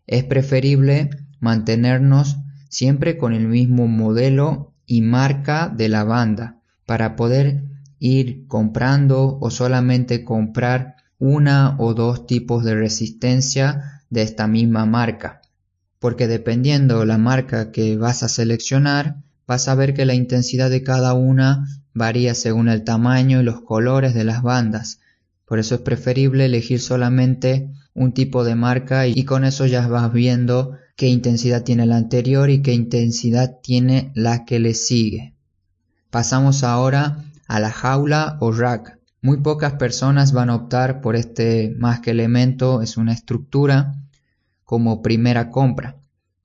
Es 0.08 0.24
preferible 0.24 1.10
mantenernos 1.38 2.38
siempre 2.68 3.16
con 3.18 3.34
el 3.34 3.46
mismo 3.46 3.86
modelo 3.86 4.74
y 4.84 5.02
marca 5.02 5.68
de 5.68 5.88
la 5.88 6.02
banda 6.02 6.61
para 6.86 7.16
poder 7.16 7.64
ir 7.98 8.46
comprando 8.48 9.38
o 9.40 9.50
solamente 9.50 10.24
comprar 10.24 10.96
una 11.18 11.76
o 11.78 11.94
dos 11.94 12.26
tipos 12.26 12.64
de 12.64 12.74
resistencia 12.74 14.02
de 14.10 14.22
esta 14.22 14.48
misma 14.48 14.86
marca. 14.86 15.40
Porque 16.00 16.26
dependiendo 16.26 17.04
la 17.04 17.16
marca 17.16 17.70
que 17.70 17.96
vas 17.96 18.24
a 18.24 18.28
seleccionar, 18.28 19.22
vas 19.46 19.68
a 19.68 19.74
ver 19.76 19.94
que 19.94 20.04
la 20.04 20.14
intensidad 20.14 20.68
de 20.68 20.82
cada 20.82 21.14
una 21.14 21.66
varía 21.94 22.34
según 22.34 22.68
el 22.68 22.82
tamaño 22.82 23.40
y 23.40 23.44
los 23.44 23.60
colores 23.60 24.14
de 24.14 24.24
las 24.24 24.42
bandas. 24.42 24.98
Por 25.44 25.58
eso 25.58 25.76
es 25.76 25.80
preferible 25.82 26.46
elegir 26.46 26.80
solamente 26.80 27.70
un 27.94 28.12
tipo 28.12 28.42
de 28.42 28.54
marca 28.54 29.06
y 29.06 29.24
con 29.24 29.44
eso 29.44 29.66
ya 29.66 29.86
vas 29.86 30.12
viendo 30.12 30.76
qué 30.96 31.08
intensidad 31.08 31.62
tiene 31.62 31.86
la 31.86 31.96
anterior 31.96 32.50
y 32.50 32.62
qué 32.62 32.72
intensidad 32.72 33.58
tiene 33.62 34.10
la 34.14 34.44
que 34.44 34.58
le 34.58 34.74
sigue. 34.74 35.34
Pasamos 36.12 36.62
ahora 36.62 37.24
a 37.48 37.58
la 37.58 37.72
jaula 37.72 38.36
o 38.40 38.52
rack. 38.52 38.98
Muy 39.22 39.38
pocas 39.38 39.72
personas 39.72 40.34
van 40.34 40.50
a 40.50 40.56
optar 40.56 41.00
por 41.00 41.16
este 41.16 41.74
más 41.78 42.00
que 42.00 42.10
elemento, 42.10 42.82
es 42.82 42.98
una 42.98 43.14
estructura 43.14 43.94
como 44.62 45.00
primera 45.00 45.48
compra 45.48 45.96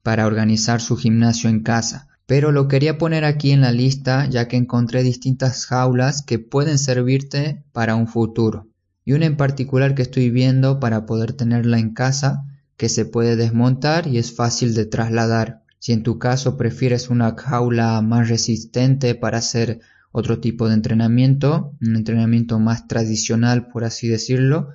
para 0.04 0.26
organizar 0.26 0.80
su 0.80 0.96
gimnasio 0.96 1.50
en 1.50 1.64
casa. 1.64 2.08
Pero 2.26 2.54
lo 2.54 2.70
quería 2.70 2.98
poner 2.98 3.26
aquí 3.26 3.52
en 3.52 3.60
la 3.60 3.74
lista 3.74 4.26
ya 4.30 4.48
que 4.48 4.56
encontré 4.56 5.04
distintas 5.04 5.66
jaulas 5.66 6.22
que 6.22 6.40
pueden 6.40 6.78
servirte 6.78 7.66
para 7.74 7.96
un 7.96 8.08
futuro. 8.08 8.70
Y 9.04 9.12
una 9.12 9.26
en 9.26 9.36
particular 9.36 9.96
que 9.96 10.04
estoy 10.04 10.30
viendo 10.30 10.80
para 10.80 11.06
poder 11.06 11.34
tenerla 11.34 11.78
en 11.78 11.94
casa 11.94 12.46
que 12.78 12.88
se 12.88 13.04
puede 13.04 13.36
desmontar 13.36 14.08
y 14.08 14.18
es 14.18 14.34
fácil 14.34 14.74
de 14.76 14.86
trasladar. 14.86 15.64
Si 15.79 15.93
en 15.93 16.03
tu 16.03 16.17
caso 16.17 16.57
prefieres 16.57 17.10
una 17.10 17.36
jaula 17.36 18.01
más 18.01 18.29
resistente 18.29 19.15
para 19.15 19.38
hacer 19.38 19.79
otro 20.12 20.39
tipo 20.39 20.67
de 20.67 20.74
entrenamiento, 20.74 21.75
un 21.81 21.96
entrenamiento 21.96 22.60
más 22.60 22.88
tradicional 22.88 23.67
por 23.67 23.84
así 23.84 24.07
decirlo, 24.07 24.69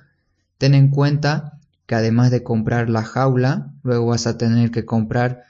ten 0.57 0.73
en 0.73 0.89
cuenta 0.89 1.59
que 1.85 1.95
además 1.95 2.31
de 2.31 2.43
comprar 2.43 2.89
la 2.89 3.03
jaula, 3.03 3.73
luego 3.83 4.07
vas 4.07 4.27
a 4.27 4.37
tener 4.37 4.71
que 4.71 4.85
comprar 4.85 5.43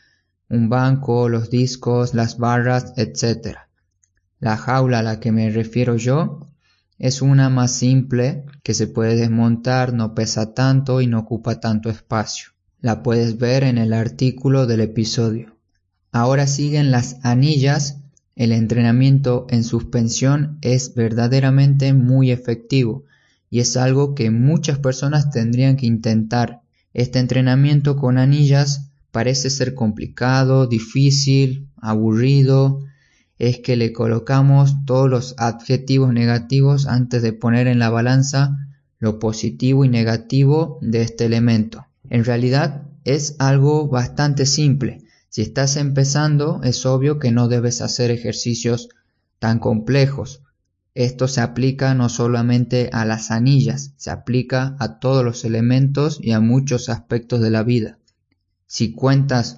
un 0.50 0.70
banco, 0.70 1.30
los 1.30 1.50
discos, 1.50 2.14
las 2.14 2.38
barras, 2.38 2.94
etc. 2.98 3.58
La 4.40 4.58
jaula 4.58 5.00
a 5.00 5.04
la 5.04 5.20
que 5.20 5.32
me 5.32 5.50
refiero 5.50 5.96
yo 5.96 6.48
es 6.98 7.22
una 7.22 7.50
más 7.50 7.72
simple 7.72 8.46
que 8.64 8.74
se 8.74 8.88
puede 8.88 9.16
desmontar, 9.16 9.94
no 9.94 10.16
pesa 10.16 10.54
tanto 10.54 11.02
y 11.02 11.08
no 11.08 11.20
ocupa 11.20 11.60
tanto 11.60 11.90
espacio. 11.90 12.53
La 12.84 13.02
puedes 13.02 13.38
ver 13.38 13.64
en 13.64 13.78
el 13.78 13.94
artículo 13.94 14.68
del 14.68 14.82
episodio. 14.82 15.56
Ahora 16.12 16.48
siguen 16.48 16.92
las 16.92 17.16
anillas. 17.24 18.02
El 18.36 18.52
entrenamiento 18.52 19.48
en 19.50 19.64
suspensión 19.64 20.58
es 20.60 20.94
verdaderamente 20.94 21.94
muy 21.94 22.30
efectivo 22.30 23.06
y 23.50 23.62
es 23.62 23.78
algo 23.78 24.16
que 24.16 24.32
muchas 24.32 24.80
personas 24.80 25.32
tendrían 25.32 25.78
que 25.78 25.86
intentar. 25.86 26.60
Este 26.94 27.20
entrenamiento 27.20 27.96
con 27.96 28.18
anillas 28.18 28.92
parece 29.12 29.50
ser 29.50 29.76
complicado, 29.76 30.68
difícil, 30.68 31.70
aburrido, 31.78 32.84
es 33.40 33.60
que 33.60 33.78
le 33.78 33.94
colocamos 33.94 34.84
todos 34.86 35.10
los 35.10 35.36
adjetivos 35.38 36.12
negativos 36.12 36.86
antes 36.86 37.22
de 37.22 37.32
poner 37.32 37.68
en 37.68 37.80
la 37.80 37.90
balanza 37.90 38.58
lo 39.00 39.20
positivo 39.20 39.86
y 39.86 39.88
negativo 39.88 40.80
de 40.82 41.02
este 41.04 41.24
elemento. 41.24 41.86
En 42.14 42.26
realidad 42.26 42.84
es 43.06 43.36
algo 43.40 43.88
bastante 43.88 44.46
simple. 44.46 45.02
Si 45.30 45.42
estás 45.42 45.78
empezando, 45.78 46.62
es 46.64 46.86
obvio 46.86 47.18
que 47.18 47.32
no 47.32 47.48
debes 47.48 47.82
hacer 47.82 48.12
ejercicios 48.12 48.90
tan 49.40 49.58
complejos. 49.58 50.44
Esto 50.94 51.28
se 51.28 51.42
aplica 51.42 51.96
no 51.96 52.10
solamente 52.10 52.92
a 52.94 53.04
las 53.06 53.32
anillas, 53.32 53.94
se 53.98 54.12
aplica 54.12 54.76
a 54.78 55.00
todos 55.00 55.26
los 55.26 55.44
elementos 55.44 56.20
y 56.22 56.34
a 56.34 56.40
muchos 56.40 56.88
aspectos 56.88 57.42
de 57.42 57.50
la 57.50 57.64
vida. 57.64 57.98
Si 58.68 58.92
cuentas 58.92 59.58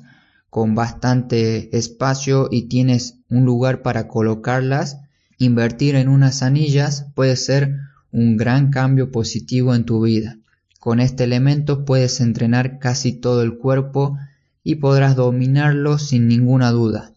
con 0.50 0.76
bastante 0.76 1.78
espacio 1.78 2.48
y 2.50 2.70
tienes 2.70 3.18
un 3.30 3.44
lugar 3.44 3.82
para 3.82 4.08
colocarlas, 4.08 5.02
invertir 5.40 5.96
en 5.96 6.08
unas 6.08 6.42
anillas 6.42 7.08
puede 7.16 7.36
ser 7.36 7.76
un 8.14 8.38
gran 8.38 8.72
cambio 8.72 9.12
positivo 9.12 9.76
en 9.76 9.84
tu 9.84 10.06
vida. 10.06 10.38
Con 10.86 11.00
este 11.00 11.24
elemento 11.24 11.84
puedes 11.84 12.22
entrenar 12.22 12.78
casi 12.78 13.12
todo 13.12 13.42
el 13.42 13.58
cuerpo 13.58 14.20
y 14.64 14.76
podrás 14.76 15.16
dominarlo 15.16 15.98
sin 15.98 16.28
ninguna 16.28 16.70
duda. 16.70 17.12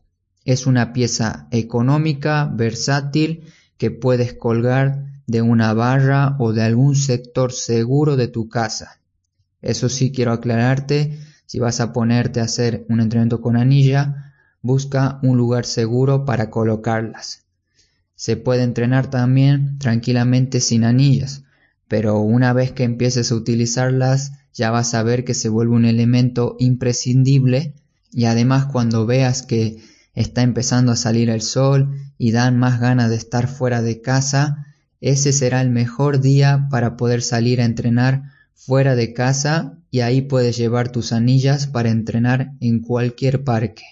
Es 0.46 0.66
una 0.66 0.94
pieza 0.94 1.48
económica, 1.50 2.50
versátil, 2.50 3.42
que 3.76 3.90
puedes 3.90 4.32
colgar 4.32 5.20
de 5.26 5.42
una 5.42 5.74
barra 5.74 6.34
o 6.38 6.54
de 6.54 6.62
algún 6.62 6.96
sector 6.96 7.52
seguro 7.52 8.16
de 8.16 8.28
tu 8.28 8.48
casa. 8.48 9.00
Eso 9.60 9.90
sí 9.90 10.12
quiero 10.12 10.32
aclararte 10.32 11.18
si 11.44 11.58
vas 11.58 11.80
a 11.80 11.92
ponerte 11.92 12.40
a 12.40 12.44
hacer 12.44 12.86
un 12.88 13.00
entrenamiento 13.00 13.42
con 13.42 13.54
anilla, 13.54 14.32
busca 14.62 15.18
un 15.22 15.36
lugar 15.36 15.66
seguro 15.66 16.24
para 16.24 16.48
colocarlas. 16.48 17.44
Se 18.14 18.38
puede 18.38 18.62
entrenar 18.62 19.10
también 19.10 19.78
tranquilamente 19.78 20.60
sin 20.60 20.84
anillas, 20.84 21.44
pero 21.88 22.20
una 22.20 22.52
vez 22.52 22.72
que 22.72 22.84
empieces 22.84 23.32
a 23.32 23.34
utilizarlas 23.34 24.32
ya 24.52 24.70
vas 24.70 24.94
a 24.94 25.02
ver 25.02 25.24
que 25.24 25.34
se 25.34 25.48
vuelve 25.48 25.74
un 25.74 25.84
elemento 25.84 26.56
imprescindible 26.58 27.74
y 28.12 28.26
además 28.26 28.66
cuando 28.66 29.06
veas 29.06 29.42
que 29.42 29.78
está 30.14 30.42
empezando 30.42 30.92
a 30.92 30.96
salir 30.96 31.30
el 31.30 31.42
sol 31.42 31.96
y 32.18 32.32
dan 32.32 32.58
más 32.58 32.80
ganas 32.80 33.10
de 33.10 33.16
estar 33.16 33.48
fuera 33.48 33.82
de 33.82 34.00
casa, 34.00 34.66
ese 35.00 35.32
será 35.32 35.60
el 35.60 35.70
mejor 35.70 36.20
día 36.20 36.66
para 36.70 36.96
poder 36.96 37.22
salir 37.22 37.60
a 37.60 37.64
entrenar 37.64 38.24
fuera 38.54 38.96
de 38.96 39.12
casa 39.12 39.78
y 39.90 40.00
ahí 40.00 40.22
puedes 40.22 40.56
llevar 40.56 40.90
tus 40.90 41.12
anillas 41.12 41.66
para 41.66 41.90
entrenar 41.90 42.52
en 42.60 42.80
cualquier 42.80 43.44
parque. 43.44 43.84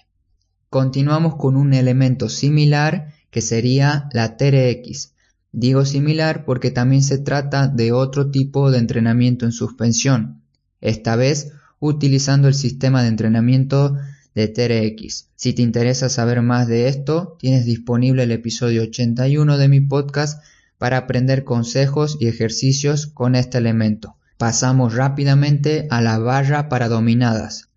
Continuamos 0.68 1.36
con 1.36 1.56
un 1.56 1.72
elemento 1.72 2.28
similar 2.28 3.14
que 3.30 3.40
sería 3.40 4.08
la 4.12 4.36
TRX. 4.36 5.12
Digo 5.52 5.84
similar 5.84 6.44
porque 6.44 6.70
también 6.70 7.02
se 7.02 7.18
trata 7.18 7.68
de 7.68 7.92
otro 7.92 8.30
tipo 8.30 8.70
de 8.70 8.78
entrenamiento 8.78 9.46
en 9.46 9.52
suspensión, 9.52 10.42
esta 10.80 11.16
vez 11.16 11.52
utilizando 11.78 12.48
el 12.48 12.54
sistema 12.54 13.02
de 13.02 13.08
entrenamiento 13.08 13.96
de 14.34 14.48
TRX. 14.48 15.28
Si 15.34 15.54
te 15.54 15.62
interesa 15.62 16.08
saber 16.08 16.42
más 16.42 16.68
de 16.68 16.88
esto, 16.88 17.36
tienes 17.38 17.64
disponible 17.64 18.24
el 18.24 18.32
episodio 18.32 18.82
81 18.82 19.56
de 19.56 19.68
mi 19.68 19.80
podcast 19.80 20.42
para 20.78 20.98
aprender 20.98 21.44
consejos 21.44 22.18
y 22.20 22.28
ejercicios 22.28 23.06
con 23.06 23.34
este 23.34 23.58
elemento. 23.58 24.16
Pasamos 24.36 24.94
rápidamente 24.94 25.86
a 25.90 26.02
la 26.02 26.18
barra 26.18 26.68
para 26.68 26.88
dominadas. 26.88 27.70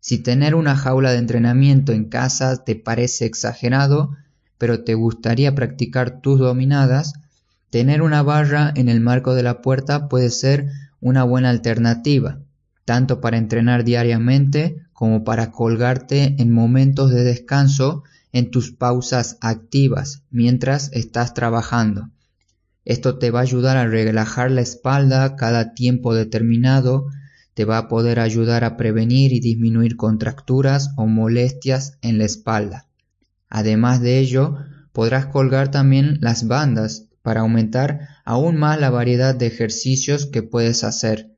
Si 0.00 0.18
tener 0.18 0.54
una 0.54 0.76
jaula 0.76 1.12
de 1.12 1.18
entrenamiento 1.18 1.92
en 1.92 2.04
casa 2.04 2.62
te 2.62 2.76
parece 2.76 3.24
exagerado, 3.24 4.10
pero 4.58 4.84
te 4.84 4.94
gustaría 4.94 5.54
practicar 5.54 6.20
tus 6.20 6.38
dominadas, 6.38 7.14
tener 7.70 8.02
una 8.02 8.22
barra 8.22 8.72
en 8.74 8.88
el 8.88 9.00
marco 9.00 9.34
de 9.34 9.42
la 9.42 9.60
puerta 9.60 10.08
puede 10.08 10.30
ser 10.30 10.70
una 11.00 11.24
buena 11.24 11.50
alternativa, 11.50 12.40
tanto 12.84 13.20
para 13.20 13.36
entrenar 13.36 13.84
diariamente 13.84 14.82
como 14.92 15.24
para 15.24 15.52
colgarte 15.52 16.36
en 16.38 16.50
momentos 16.50 17.10
de 17.10 17.22
descanso 17.22 18.02
en 18.32 18.50
tus 18.50 18.72
pausas 18.72 19.38
activas 19.40 20.22
mientras 20.30 20.90
estás 20.92 21.34
trabajando. 21.34 22.10
Esto 22.84 23.18
te 23.18 23.30
va 23.30 23.40
a 23.40 23.42
ayudar 23.42 23.76
a 23.76 23.86
relajar 23.86 24.50
la 24.50 24.60
espalda 24.60 25.36
cada 25.36 25.74
tiempo 25.74 26.14
determinado, 26.14 27.08
te 27.54 27.64
va 27.64 27.78
a 27.78 27.88
poder 27.88 28.20
ayudar 28.20 28.62
a 28.62 28.76
prevenir 28.76 29.32
y 29.32 29.40
disminuir 29.40 29.96
contracturas 29.96 30.90
o 30.96 31.06
molestias 31.06 31.98
en 32.00 32.18
la 32.18 32.24
espalda. 32.24 32.86
Además 33.48 34.00
de 34.00 34.18
ello, 34.18 34.56
podrás 34.92 35.26
colgar 35.26 35.70
también 35.70 36.18
las 36.20 36.46
bandas 36.46 37.06
para 37.22 37.40
aumentar 37.40 38.08
aún 38.24 38.56
más 38.56 38.80
la 38.80 38.90
variedad 38.90 39.34
de 39.34 39.46
ejercicios 39.46 40.26
que 40.26 40.42
puedes 40.42 40.84
hacer. 40.84 41.34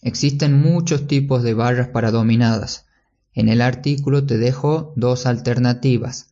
Existen 0.00 0.60
muchos 0.60 1.06
tipos 1.06 1.42
de 1.42 1.54
barras 1.54 1.88
para 1.88 2.10
dominadas. 2.10 2.86
En 3.34 3.48
el 3.48 3.60
artículo 3.60 4.26
te 4.26 4.38
dejo 4.38 4.92
dos 4.96 5.26
alternativas. 5.26 6.30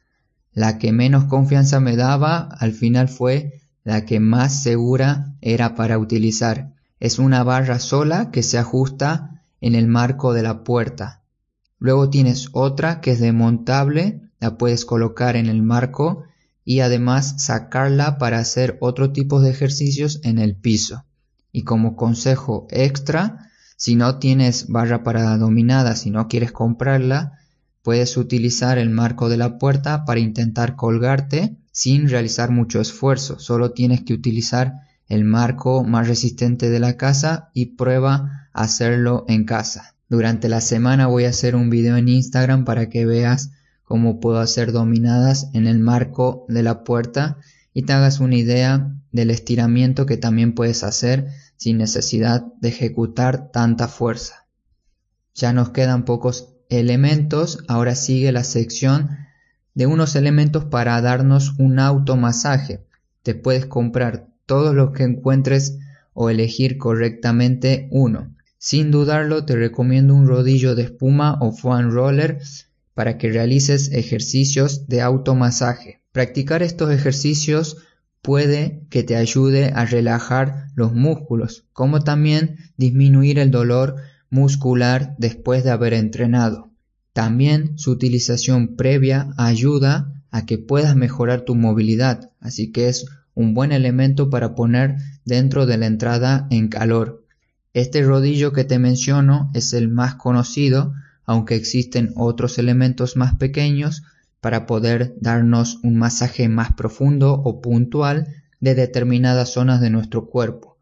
La 0.52 0.78
que 0.78 0.92
menos 0.92 1.24
confianza 1.24 1.80
me 1.80 1.96
daba 1.96 2.48
al 2.58 2.72
final 2.72 3.08
fue 3.08 3.60
la 3.84 4.04
que 4.04 4.20
más 4.20 4.62
segura 4.62 5.34
era 5.40 5.74
para 5.74 5.98
utilizar. 5.98 6.74
Es 6.98 7.18
una 7.18 7.42
barra 7.44 7.78
sola 7.78 8.30
que 8.30 8.42
se 8.42 8.58
ajusta 8.58 9.42
en 9.60 9.74
el 9.74 9.86
marco 9.86 10.32
de 10.32 10.42
la 10.42 10.64
puerta. 10.64 11.22
Luego 11.78 12.10
tienes 12.10 12.48
otra 12.52 13.00
que 13.00 13.12
es 13.12 13.20
desmontable, 13.20 14.29
la 14.40 14.56
puedes 14.56 14.84
colocar 14.84 15.36
en 15.36 15.46
el 15.46 15.62
marco 15.62 16.24
y 16.64 16.80
además 16.80 17.44
sacarla 17.44 18.18
para 18.18 18.38
hacer 18.38 18.76
otro 18.80 19.12
tipo 19.12 19.40
de 19.40 19.50
ejercicios 19.50 20.20
en 20.24 20.38
el 20.38 20.56
piso. 20.56 21.04
Y 21.52 21.62
como 21.62 21.96
consejo 21.96 22.66
extra, 22.70 23.50
si 23.76 23.96
no 23.96 24.18
tienes 24.18 24.68
barra 24.68 25.02
para 25.02 25.36
dominada, 25.36 25.96
si 25.96 26.10
no 26.10 26.28
quieres 26.28 26.52
comprarla, 26.52 27.38
puedes 27.82 28.16
utilizar 28.16 28.78
el 28.78 28.90
marco 28.90 29.28
de 29.28 29.36
la 29.36 29.58
puerta 29.58 30.04
para 30.04 30.20
intentar 30.20 30.76
colgarte 30.76 31.56
sin 31.72 32.08
realizar 32.08 32.50
mucho 32.50 32.80
esfuerzo, 32.80 33.38
solo 33.38 33.72
tienes 33.72 34.02
que 34.02 34.12
utilizar 34.12 34.74
el 35.08 35.24
marco 35.24 35.82
más 35.84 36.08
resistente 36.08 36.70
de 36.70 36.78
la 36.78 36.96
casa 36.96 37.50
y 37.54 37.76
prueba 37.76 38.48
hacerlo 38.52 39.24
en 39.28 39.44
casa. 39.44 39.94
Durante 40.08 40.48
la 40.48 40.60
semana 40.60 41.06
voy 41.06 41.24
a 41.24 41.30
hacer 41.30 41.54
un 41.56 41.70
video 41.70 41.96
en 41.96 42.08
Instagram 42.08 42.64
para 42.64 42.88
que 42.88 43.06
veas 43.06 43.50
cómo 43.90 44.20
puedo 44.20 44.38
hacer 44.38 44.70
dominadas 44.70 45.50
en 45.52 45.66
el 45.66 45.80
marco 45.80 46.46
de 46.46 46.62
la 46.62 46.84
puerta 46.84 47.38
y 47.74 47.82
te 47.82 47.92
hagas 47.92 48.20
una 48.20 48.36
idea 48.36 48.94
del 49.10 49.32
estiramiento 49.32 50.06
que 50.06 50.16
también 50.16 50.54
puedes 50.54 50.84
hacer 50.84 51.26
sin 51.56 51.78
necesidad 51.78 52.44
de 52.60 52.68
ejecutar 52.68 53.50
tanta 53.50 53.88
fuerza. 53.88 54.46
Ya 55.34 55.52
nos 55.52 55.70
quedan 55.70 56.04
pocos 56.04 56.54
elementos, 56.68 57.64
ahora 57.66 57.96
sigue 57.96 58.30
la 58.30 58.44
sección 58.44 59.10
de 59.74 59.86
unos 59.86 60.14
elementos 60.14 60.66
para 60.66 61.00
darnos 61.00 61.58
un 61.58 61.80
automasaje. 61.80 62.86
Te 63.24 63.34
puedes 63.34 63.66
comprar 63.66 64.28
todos 64.46 64.72
los 64.72 64.92
que 64.92 65.02
encuentres 65.02 65.78
o 66.14 66.30
elegir 66.30 66.78
correctamente 66.78 67.88
uno. 67.90 68.36
Sin 68.56 68.92
dudarlo, 68.92 69.44
te 69.46 69.56
recomiendo 69.56 70.14
un 70.14 70.28
rodillo 70.28 70.76
de 70.76 70.84
espuma 70.84 71.38
o 71.40 71.50
foam 71.50 71.90
roller 71.90 72.38
para 72.94 73.18
que 73.18 73.30
realices 73.30 73.90
ejercicios 73.92 74.86
de 74.88 75.00
automasaje. 75.00 76.00
Practicar 76.12 76.62
estos 76.62 76.90
ejercicios 76.90 77.78
puede 78.22 78.82
que 78.90 79.02
te 79.02 79.16
ayude 79.16 79.72
a 79.74 79.84
relajar 79.84 80.66
los 80.74 80.92
músculos, 80.92 81.64
como 81.72 82.00
también 82.00 82.56
disminuir 82.76 83.38
el 83.38 83.50
dolor 83.50 83.96
muscular 84.28 85.14
después 85.18 85.64
de 85.64 85.70
haber 85.70 85.94
entrenado. 85.94 86.70
También 87.12 87.78
su 87.78 87.90
utilización 87.90 88.76
previa 88.76 89.30
ayuda 89.36 90.22
a 90.30 90.46
que 90.46 90.58
puedas 90.58 90.94
mejorar 90.94 91.42
tu 91.42 91.54
movilidad, 91.54 92.30
así 92.40 92.70
que 92.70 92.88
es 92.88 93.06
un 93.34 93.54
buen 93.54 93.72
elemento 93.72 94.30
para 94.30 94.54
poner 94.54 94.96
dentro 95.24 95.66
de 95.66 95.78
la 95.78 95.86
entrada 95.86 96.46
en 96.50 96.68
calor. 96.68 97.24
Este 97.72 98.02
rodillo 98.02 98.52
que 98.52 98.64
te 98.64 98.78
menciono 98.78 99.50
es 99.54 99.72
el 99.72 99.88
más 99.88 100.16
conocido, 100.16 100.92
aunque 101.30 101.54
existen 101.54 102.12
otros 102.16 102.58
elementos 102.58 103.16
más 103.16 103.36
pequeños 103.36 104.02
para 104.40 104.66
poder 104.66 105.14
darnos 105.20 105.78
un 105.84 105.96
masaje 105.96 106.48
más 106.48 106.72
profundo 106.72 107.34
o 107.34 107.60
puntual 107.60 108.26
de 108.58 108.74
determinadas 108.74 109.50
zonas 109.50 109.80
de 109.80 109.90
nuestro 109.90 110.26
cuerpo. 110.26 110.76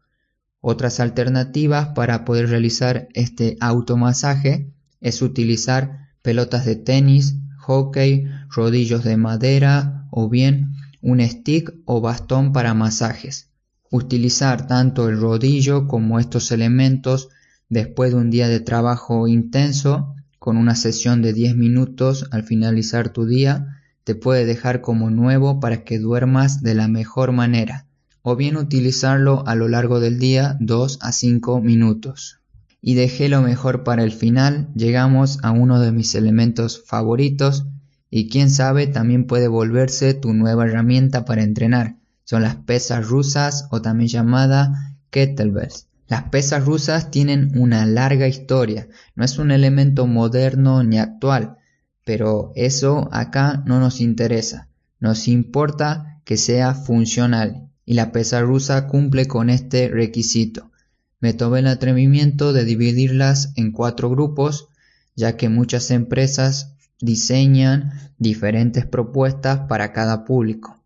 Otras 0.59 0.99
alternativas 0.99 1.89
para 1.89 2.25
poder 2.25 2.49
realizar 2.49 3.09
este 3.13 3.57
automasaje 3.59 4.73
es 5.01 5.21
utilizar 5.21 6.09
pelotas 6.23 6.65
de 6.65 6.77
tenis, 6.77 7.35
hockey, 7.59 8.25
rodillos 8.49 9.03
de 9.03 9.17
madera 9.17 10.07
o 10.09 10.29
bien 10.29 10.71
un 11.03 11.21
stick 11.21 11.75
o 11.85 12.01
bastón 12.01 12.53
para 12.53 12.73
masajes. 12.73 13.49
Utilizar 13.91 14.65
tanto 14.65 15.09
el 15.09 15.21
rodillo 15.21 15.87
como 15.87 16.17
estos 16.17 16.51
elementos 16.51 17.29
después 17.69 18.09
de 18.09 18.17
un 18.17 18.31
día 18.31 18.47
de 18.47 18.61
trabajo 18.61 19.27
intenso, 19.27 20.15
con 20.39 20.57
una 20.57 20.75
sesión 20.75 21.21
de 21.21 21.33
10 21.33 21.55
minutos 21.55 22.27
al 22.31 22.43
finalizar 22.43 23.09
tu 23.09 23.25
día, 23.25 23.81
te 24.03 24.15
puede 24.15 24.45
dejar 24.45 24.81
como 24.81 25.09
nuevo 25.09 25.59
para 25.59 25.83
que 25.83 25.99
duermas 25.99 26.63
de 26.63 26.73
la 26.73 26.87
mejor 26.87 27.31
manera, 27.33 27.85
o 28.21 28.35
bien 28.35 28.57
utilizarlo 28.57 29.45
a 29.45 29.55
lo 29.55 29.67
largo 29.67 29.99
del 29.99 30.17
día 30.17 30.57
2 30.59 30.99
a 31.01 31.11
5 31.11 31.61
minutos. 31.61 32.39
Y 32.81 32.95
dejé 32.95 33.27
lo 33.27 33.41
mejor 33.41 33.83
para 33.83 34.03
el 34.03 34.13
final, 34.13 34.69
llegamos 34.73 35.39
a 35.43 35.51
uno 35.51 35.79
de 35.81 35.91
mis 35.91 36.15
elementos 36.15 36.81
favoritos, 36.85 37.65
y 38.09 38.29
quién 38.29 38.49
sabe 38.49 38.87
también 38.87 39.27
puede 39.27 39.47
volverse 39.47 40.13
tu 40.13 40.33
nueva 40.33 40.65
herramienta 40.65 41.25
para 41.25 41.43
entrenar. 41.43 41.97
Son 42.23 42.41
las 42.41 42.55
pesas 42.55 43.07
rusas 43.07 43.67
o 43.71 43.81
también 43.81 44.07
llamada 44.07 44.95
kettlebells. 45.11 45.88
Las 46.09 46.23
pesas 46.23 46.65
rusas 46.65 47.11
tienen 47.11 47.51
una 47.55 47.85
larga 47.85 48.27
historia, 48.27 48.87
no 49.13 49.23
es 49.23 49.37
un 49.37 49.51
elemento 49.51 50.07
moderno 50.07 50.83
ni 50.83 50.97
actual, 50.97 51.57
pero 52.03 52.51
eso 52.55 53.07
acá 53.11 53.61
no 53.67 53.79
nos 53.79 54.01
interesa, 54.01 54.69
nos 54.99 55.27
importa 55.27 56.19
que 56.25 56.35
sea 56.35 56.73
funcional 56.73 57.69
y 57.85 57.93
la 57.93 58.11
pesa 58.11 58.41
rusa 58.41 58.87
cumple 58.87 59.27
con 59.27 59.51
este 59.51 59.87
requisito. 59.87 60.71
Me 61.19 61.33
tomé 61.33 61.59
el 61.59 61.67
atrevimiento 61.67 62.53
de 62.53 62.65
dividirlas 62.65 63.53
en 63.55 63.71
cuatro 63.71 64.09
grupos, 64.09 64.69
ya 65.15 65.37
que 65.37 65.47
muchas 65.47 65.91
empresas 65.91 66.73
diseñan 66.99 67.91
diferentes 68.17 68.87
propuestas 68.87 69.67
para 69.69 69.93
cada 69.93 70.25
público. 70.25 70.83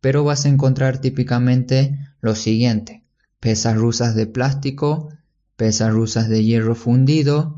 Pero 0.00 0.24
vas 0.24 0.46
a 0.46 0.48
encontrar 0.48 0.98
típicamente 0.98 1.96
lo 2.20 2.34
siguiente. 2.34 3.03
Pesas 3.44 3.76
rusas 3.76 4.14
de 4.14 4.26
plástico, 4.26 5.10
pesas 5.56 5.92
rusas 5.92 6.30
de 6.30 6.42
hierro 6.42 6.74
fundido, 6.74 7.56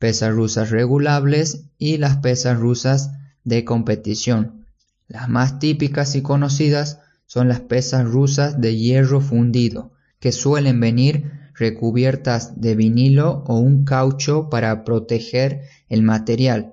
pesas 0.00 0.34
rusas 0.34 0.70
regulables 0.70 1.66
y 1.78 1.98
las 1.98 2.16
pesas 2.16 2.58
rusas 2.58 3.12
de 3.44 3.64
competición. 3.64 4.66
Las 5.06 5.28
más 5.28 5.60
típicas 5.60 6.16
y 6.16 6.22
conocidas 6.22 6.98
son 7.26 7.46
las 7.46 7.60
pesas 7.60 8.04
rusas 8.04 8.60
de 8.60 8.76
hierro 8.76 9.20
fundido, 9.20 9.92
que 10.18 10.32
suelen 10.32 10.80
venir 10.80 11.30
recubiertas 11.54 12.60
de 12.60 12.74
vinilo 12.74 13.44
o 13.46 13.60
un 13.60 13.84
caucho 13.84 14.50
para 14.50 14.82
proteger 14.82 15.60
el 15.88 16.02
material, 16.02 16.72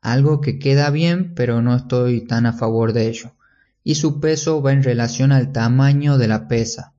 algo 0.00 0.40
que 0.40 0.58
queda 0.58 0.88
bien 0.88 1.34
pero 1.34 1.60
no 1.60 1.76
estoy 1.76 2.22
tan 2.22 2.46
a 2.46 2.54
favor 2.54 2.94
de 2.94 3.08
ello, 3.08 3.32
y 3.84 3.96
su 3.96 4.18
peso 4.18 4.62
va 4.62 4.72
en 4.72 4.82
relación 4.82 5.30
al 5.30 5.52
tamaño 5.52 6.16
de 6.16 6.28
la 6.28 6.48
pesa. 6.48 6.91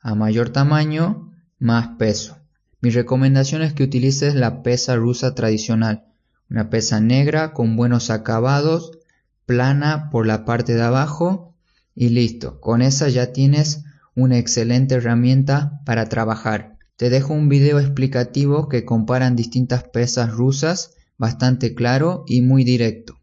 A 0.00 0.14
mayor 0.14 0.50
tamaño, 0.50 1.32
más 1.58 1.96
peso. 1.98 2.38
Mi 2.80 2.88
recomendación 2.88 3.60
es 3.60 3.74
que 3.74 3.84
utilices 3.84 4.34
la 4.34 4.62
pesa 4.62 4.96
rusa 4.96 5.34
tradicional, 5.34 6.06
una 6.48 6.70
pesa 6.70 7.00
negra 7.00 7.52
con 7.52 7.76
buenos 7.76 8.08
acabados, 8.08 8.92
plana 9.44 10.08
por 10.10 10.26
la 10.26 10.46
parte 10.46 10.74
de 10.74 10.82
abajo 10.82 11.54
y 11.94 12.08
listo. 12.08 12.60
Con 12.60 12.80
esa 12.80 13.08
ya 13.10 13.32
tienes 13.32 13.84
una 14.14 14.38
excelente 14.38 14.94
herramienta 14.94 15.80
para 15.84 16.08
trabajar. 16.08 16.78
Te 16.96 17.10
dejo 17.10 17.34
un 17.34 17.48
video 17.48 17.78
explicativo 17.78 18.68
que 18.68 18.86
comparan 18.86 19.36
distintas 19.36 19.84
pesas 19.84 20.30
rusas, 20.30 20.94
bastante 21.18 21.74
claro 21.74 22.24
y 22.26 22.40
muy 22.40 22.64
directo. 22.64 23.20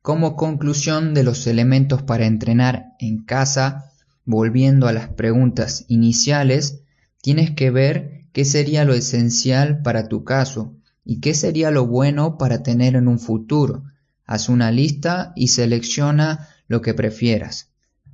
Como 0.00 0.36
conclusión 0.36 1.12
de 1.12 1.22
los 1.22 1.46
elementos 1.46 2.02
para 2.02 2.26
entrenar 2.26 2.94
en 2.98 3.24
casa, 3.24 3.91
volviendo 4.24 4.86
a 4.86 4.92
las 4.92 5.08
preguntas 5.08 5.84
iniciales, 5.88 6.80
tienes 7.20 7.50
que 7.50 7.70
ver 7.70 8.26
qué 8.32 8.44
sería 8.44 8.84
lo 8.84 8.94
esencial 8.94 9.82
para 9.82 10.08
tu 10.08 10.24
caso 10.24 10.74
y 11.04 11.20
qué 11.20 11.34
sería 11.34 11.70
lo 11.70 11.86
bueno 11.86 12.38
para 12.38 12.62
tener 12.62 12.94
en 12.96 13.08
un 13.08 13.18
futuro. 13.18 13.84
Haz 14.24 14.48
una 14.48 14.70
lista 14.70 15.32
y 15.36 15.48
selecciona 15.48 16.48
lo 16.68 16.80
que 16.80 16.94
prefieras. 16.94 17.70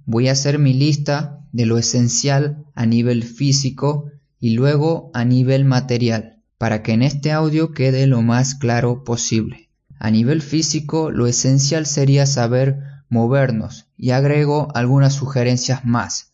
Voy 0.07 0.29
a 0.29 0.33
hacer 0.33 0.59
mi 0.59 0.73
lista 0.73 1.45
de 1.53 1.67
lo 1.67 1.79
esencial 1.79 2.65
a 2.75 2.87
nivel 2.87 3.25
físico 3.25 4.11
y 4.41 4.51
luego 4.51 5.11
a 5.15 5.25
nivel 5.25 5.65
material, 5.65 6.43
para 6.57 6.83
que 6.83 6.93
en 6.93 7.03
este 7.03 7.31
audio 7.33 7.73
quede 7.73 8.07
lo 8.07 8.23
más 8.23 8.55
claro 8.55 9.05
posible. 9.05 9.69
A 9.99 10.11
nivel 10.11 10.43
físico, 10.43 11.11
lo 11.11 11.27
esencial 11.27 11.87
sería 11.87 12.25
saber 12.25 12.79
movernos 13.09 13.87
y 13.97 14.11
agrego 14.11 14.69
algunas 14.75 15.15
sugerencias 15.15 15.85
más, 15.85 16.33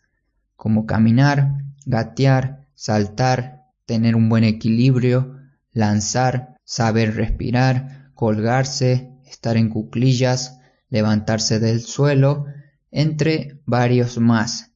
como 0.57 0.87
caminar, 0.87 1.65
gatear, 1.87 2.67
saltar, 2.75 3.65
tener 3.87 4.17
un 4.17 4.29
buen 4.29 4.45
equilibrio, 4.45 5.39
lanzar, 5.73 6.57
saber 6.65 7.17
respirar, 7.17 8.11
colgarse, 8.15 9.11
estar 9.27 9.57
en 9.57 9.69
cuclillas, 9.69 10.61
levantarse 10.89 11.61
del 11.61 11.81
suelo, 11.81 12.47
entre 12.91 13.61
varios 13.67 14.19
más. 14.19 14.71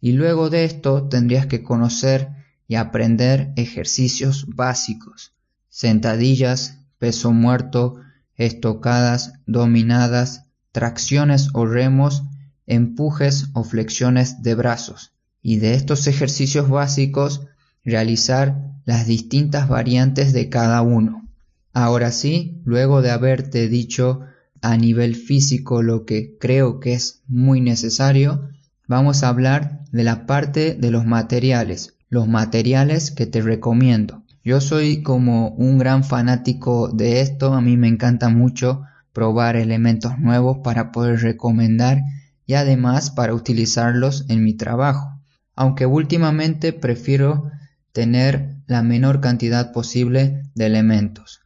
Y 0.00 0.12
luego 0.12 0.50
de 0.50 0.64
esto 0.64 1.08
tendrías 1.08 1.46
que 1.46 1.62
conocer 1.62 2.28
y 2.66 2.76
aprender 2.76 3.52
ejercicios 3.56 4.46
básicos, 4.48 5.34
sentadillas, 5.68 6.78
peso 6.98 7.32
muerto, 7.32 8.00
estocadas, 8.36 9.34
dominadas, 9.46 10.46
tracciones 10.72 11.50
o 11.54 11.66
remos, 11.66 12.24
empujes 12.66 13.48
o 13.54 13.64
flexiones 13.64 14.42
de 14.42 14.54
brazos, 14.54 15.12
y 15.42 15.56
de 15.56 15.74
estos 15.74 16.06
ejercicios 16.06 16.68
básicos 16.68 17.46
realizar 17.84 18.70
las 18.84 19.06
distintas 19.06 19.68
variantes 19.68 20.32
de 20.32 20.48
cada 20.48 20.82
uno. 20.82 21.28
Ahora 21.72 22.12
sí, 22.12 22.60
luego 22.64 23.02
de 23.02 23.10
haberte 23.10 23.68
dicho 23.68 24.20
a 24.62 24.76
nivel 24.76 25.14
físico 25.14 25.82
lo 25.82 26.04
que 26.04 26.36
creo 26.38 26.80
que 26.80 26.92
es 26.94 27.22
muy 27.26 27.60
necesario, 27.60 28.50
vamos 28.86 29.22
a 29.22 29.28
hablar 29.28 29.84
de 29.92 30.04
la 30.04 30.26
parte 30.26 30.74
de 30.74 30.90
los 30.90 31.06
materiales, 31.06 31.94
los 32.08 32.28
materiales 32.28 33.10
que 33.10 33.26
te 33.26 33.40
recomiendo. 33.40 34.24
Yo 34.42 34.60
soy 34.60 35.02
como 35.02 35.50
un 35.50 35.78
gran 35.78 36.02
fanático 36.02 36.88
de 36.88 37.20
esto, 37.20 37.54
a 37.54 37.60
mí 37.60 37.76
me 37.76 37.88
encanta 37.88 38.28
mucho 38.28 38.82
probar 39.12 39.56
elementos 39.56 40.18
nuevos 40.18 40.58
para 40.62 40.92
poder 40.92 41.20
recomendar 41.20 42.02
y 42.46 42.54
además 42.54 43.10
para 43.10 43.34
utilizarlos 43.34 44.26
en 44.28 44.42
mi 44.44 44.54
trabajo, 44.54 45.20
aunque 45.54 45.86
últimamente 45.86 46.72
prefiero 46.72 47.50
tener 47.92 48.56
la 48.66 48.82
menor 48.82 49.20
cantidad 49.20 49.72
posible 49.72 50.42
de 50.54 50.66
elementos. 50.66 51.40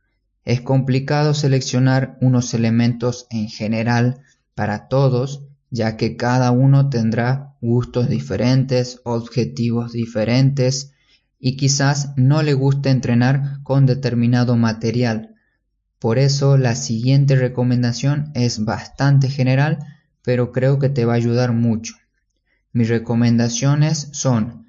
Es 0.44 0.60
complicado 0.60 1.34
seleccionar 1.34 2.18
unos 2.20 2.52
elementos 2.52 3.26
en 3.30 3.48
general 3.48 4.20
para 4.54 4.88
todos, 4.88 5.46
ya 5.70 5.96
que 5.96 6.16
cada 6.16 6.50
uno 6.50 6.90
tendrá 6.90 7.54
gustos 7.60 8.08
diferentes, 8.08 9.00
objetivos 9.04 9.92
diferentes 9.92 10.92
y 11.38 11.56
quizás 11.56 12.12
no 12.16 12.42
le 12.42 12.54
guste 12.54 12.90
entrenar 12.90 13.62
con 13.62 13.86
determinado 13.86 14.56
material, 14.56 15.33
por 16.04 16.18
eso 16.18 16.58
la 16.58 16.74
siguiente 16.74 17.34
recomendación 17.34 18.30
es 18.34 18.62
bastante 18.62 19.30
general, 19.30 19.78
pero 20.20 20.52
creo 20.52 20.78
que 20.78 20.90
te 20.90 21.06
va 21.06 21.14
a 21.14 21.16
ayudar 21.16 21.52
mucho. 21.52 21.94
Mis 22.74 22.90
recomendaciones 22.90 24.10
son 24.12 24.66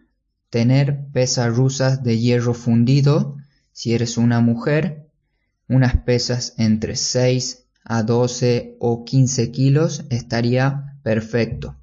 tener 0.50 1.08
pesas 1.12 1.54
rusas 1.54 2.04
de 2.04 2.20
hierro 2.20 2.54
fundido 2.54 3.36
si 3.74 3.94
eres 3.94 4.18
una 4.18 4.40
mujer, 4.40 5.10
unas 5.68 5.98
pesas 6.04 6.54
entre 6.56 6.96
6 6.96 7.66
a 7.84 8.04
12 8.04 8.78
o 8.80 9.04
15 9.04 9.52
kilos 9.52 10.06
estaría 10.10 10.98
perfecto. 11.04 11.76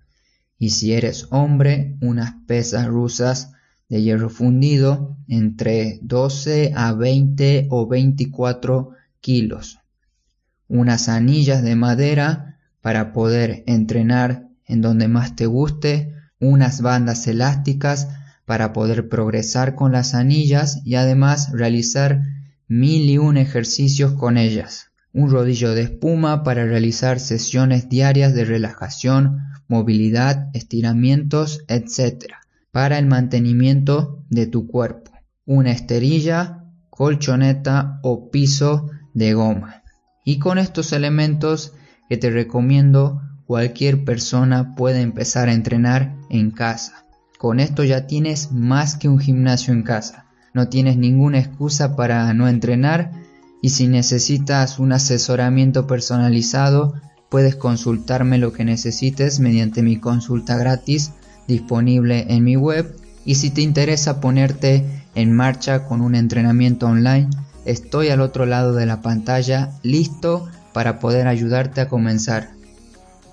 Y 0.59 0.71
si 0.71 0.95
eres 0.95 1.27
hombre, 1.29 1.99
unas 2.01 2.37
pesas 2.47 2.87
rusas 2.87 3.53
de 3.91 4.01
hierro 4.01 4.31
fundido 4.31 5.19
entre 5.29 5.99
12 6.01 6.73
a 6.75 6.95
20 6.95 7.67
o 7.69 7.87
24 7.87 9.02
kilos, 9.23 9.79
unas 10.69 11.09
anillas 11.09 11.63
de 11.63 11.75
madera 11.77 12.59
para 12.83 13.15
poder 13.15 13.63
entrenar 13.67 14.49
en 14.67 14.83
donde 14.83 15.09
más 15.09 15.35
te 15.37 15.47
guste, 15.47 16.15
unas 16.39 16.83
bandas 16.83 17.27
elásticas 17.27 18.09
para 18.45 18.73
poder 18.73 19.09
progresar 19.09 19.75
con 19.75 19.93
las 19.93 20.15
anillas 20.15 20.81
y 20.85 20.97
además 20.97 21.53
realizar 21.53 22.23
mil 22.69 23.09
y 23.09 23.19
un 23.19 23.37
ejercicios 23.37 24.13
con 24.13 24.37
ellas. 24.37 24.91
Un 25.13 25.31
rodillo 25.31 25.75
de 25.75 25.83
espuma 25.83 26.43
para 26.43 26.65
realizar 26.65 27.21
sesiones 27.21 27.89
diarias 27.89 28.35
de 28.35 28.45
relajación, 28.45 29.39
movilidad, 29.69 30.49
estiramientos, 30.55 31.65
etc. 31.69 32.33
Para 32.71 32.99
el 32.99 33.07
mantenimiento 33.07 34.25
de 34.31 34.47
tu 34.47 34.67
cuerpo. 34.67 35.13
Una 35.45 35.71
esterilla, 35.71 36.65
colchoneta 36.91 38.01
o 38.03 38.31
piso 38.31 38.91
de 39.15 39.35
goma. 39.35 39.83
Y 40.25 40.39
con 40.39 40.59
estos 40.59 40.93
elementos 40.93 41.73
que 42.09 42.17
te 42.17 42.31
recomiendo, 42.31 43.23
cualquier 43.47 44.05
persona 44.05 44.75
puede 44.75 45.01
empezar 45.01 45.49
a 45.49 45.53
entrenar 45.53 46.17
en 46.31 46.51
casa, 46.51 47.05
Con 47.39 47.59
esto 47.59 47.83
ya 47.83 48.07
tienes 48.07 48.53
más 48.53 48.97
que 48.97 49.09
un 49.09 49.19
gimnasio 49.19 49.75
en 49.75 49.83
casa. 49.83 50.27
No 50.55 50.69
tienes 50.69 50.97
ninguna 50.97 51.41
excusa 51.41 51.97
para 51.97 52.33
no 52.35 52.47
entrenar 52.47 53.11
y 53.61 53.71
si 53.71 53.89
necesitas 53.89 54.79
un 54.79 54.93
asesoramiento 54.93 55.87
personalizado, 55.87 56.95
puedes 57.31 57.57
consultarme 57.57 58.39
lo 58.39 58.53
que 58.53 58.65
necesites 58.65 59.41
mediante 59.41 59.83
mi 59.83 59.97
consulta 59.99 60.57
gratis 60.57 61.13
disponible 61.49 62.27
en 62.29 62.45
mi 62.45 62.57
web 62.57 62.95
y 63.25 63.37
si 63.37 63.51
te 63.51 63.63
interesa 63.63 64.21
ponerte 64.21 64.85
en 65.15 65.35
marcha 65.35 65.87
con 65.87 66.01
un 66.01 66.15
entrenamiento 66.15 66.87
online, 66.87 67.29
estoy 67.65 68.09
al 68.09 68.21
otro 68.21 68.47
lado 68.47 68.75
de 68.75 68.87
la 68.87 69.03
pantalla 69.03 69.71
listo 69.83 70.49
para 70.73 70.99
poder 70.99 71.29
ayudarte 71.29 71.81
a 71.81 71.89
comenzar. 71.89 72.51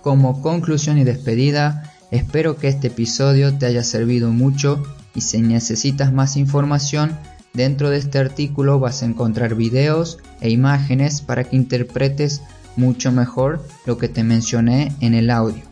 Como 0.02 0.42
conclusión 0.42 0.98
y 0.98 1.04
despedida, 1.04 1.94
espero 2.12 2.58
que 2.58 2.68
este 2.68 2.88
episodio 2.88 3.58
te 3.58 3.66
haya 3.66 3.84
servido 3.84 4.32
mucho 4.32 4.84
y 5.16 5.22
si 5.22 5.42
necesitas 5.42 6.14
más 6.14 6.38
información, 6.38 7.18
dentro 7.54 7.90
de 7.90 7.98
este 7.98 8.20
artículo 8.20 8.80
vas 8.80 9.02
a 9.02 9.06
encontrar 9.06 9.56
videos 9.56 10.20
e 10.42 10.50
imágenes 10.50 11.22
para 11.22 11.44
que 11.44 11.56
interpretes 11.56 12.42
mucho 12.76 13.12
mejor 13.12 13.66
lo 13.86 13.98
que 13.98 14.08
te 14.08 14.24
mencioné 14.24 14.94
en 15.02 15.14
el 15.14 15.30
audio. 15.30 15.64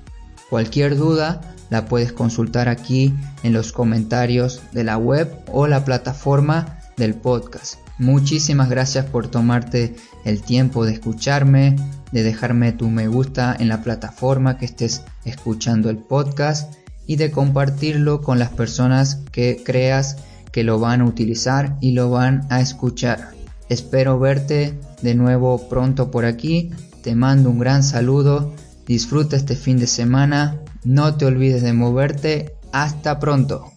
Cualquier 0.50 0.98
duda 0.98 1.42
la 1.70 1.86
puedes 1.86 2.14
consultar 2.14 2.70
aquí 2.70 3.14
en 3.44 3.54
los 3.54 3.72
comentarios 3.72 4.62
de 4.72 4.84
la 4.84 4.98
web 4.98 5.30
o 5.52 5.68
la 5.68 5.84
plataforma 5.86 6.80
del 6.98 7.14
podcast. 7.14 7.87
Muchísimas 8.00 8.70
gracias 8.70 9.06
por 9.06 9.28
tomarte 9.28 9.96
el 10.24 10.42
tiempo 10.44 10.86
de 10.86 10.94
escucharme, 10.94 11.76
de 12.12 12.24
dejarme 12.24 12.72
tu 12.72 12.90
me 12.90 13.08
gusta 13.08 13.56
en 13.58 13.70
la 13.70 13.82
plataforma 13.82 14.58
que 14.58 14.66
estés 14.66 15.04
escuchando 15.26 15.90
el 15.90 15.98
podcast 15.98 16.74
y 17.08 17.16
de 17.16 17.32
compartirlo 17.32 18.22
con 18.22 18.38
las 18.38 18.50
personas 18.50 19.22
que 19.32 19.62
creas 19.64 20.18
que 20.52 20.64
lo 20.64 20.80
van 20.80 21.02
a 21.02 21.06
utilizar 21.06 21.78
y 21.82 21.92
lo 21.92 22.10
van 22.10 22.46
a 22.50 22.62
escuchar. 22.62 23.32
Espero 23.70 24.20
verte 24.20 24.78
de 25.02 25.16
nuevo 25.16 25.68
pronto 25.70 26.12
por 26.12 26.26
aquí. 26.26 26.72
Te 27.02 27.16
mando 27.16 27.50
un 27.50 27.60
gran 27.60 27.84
saludo. 27.84 28.54
Disfruta 28.86 29.36
este 29.36 29.56
fin 29.56 29.78
de 29.78 29.88
semana. 29.88 30.60
No 30.84 31.16
te 31.16 31.26
olvides 31.26 31.64
de 31.64 31.74
moverte. 31.74 32.56
Hasta 32.72 33.20
pronto. 33.20 33.72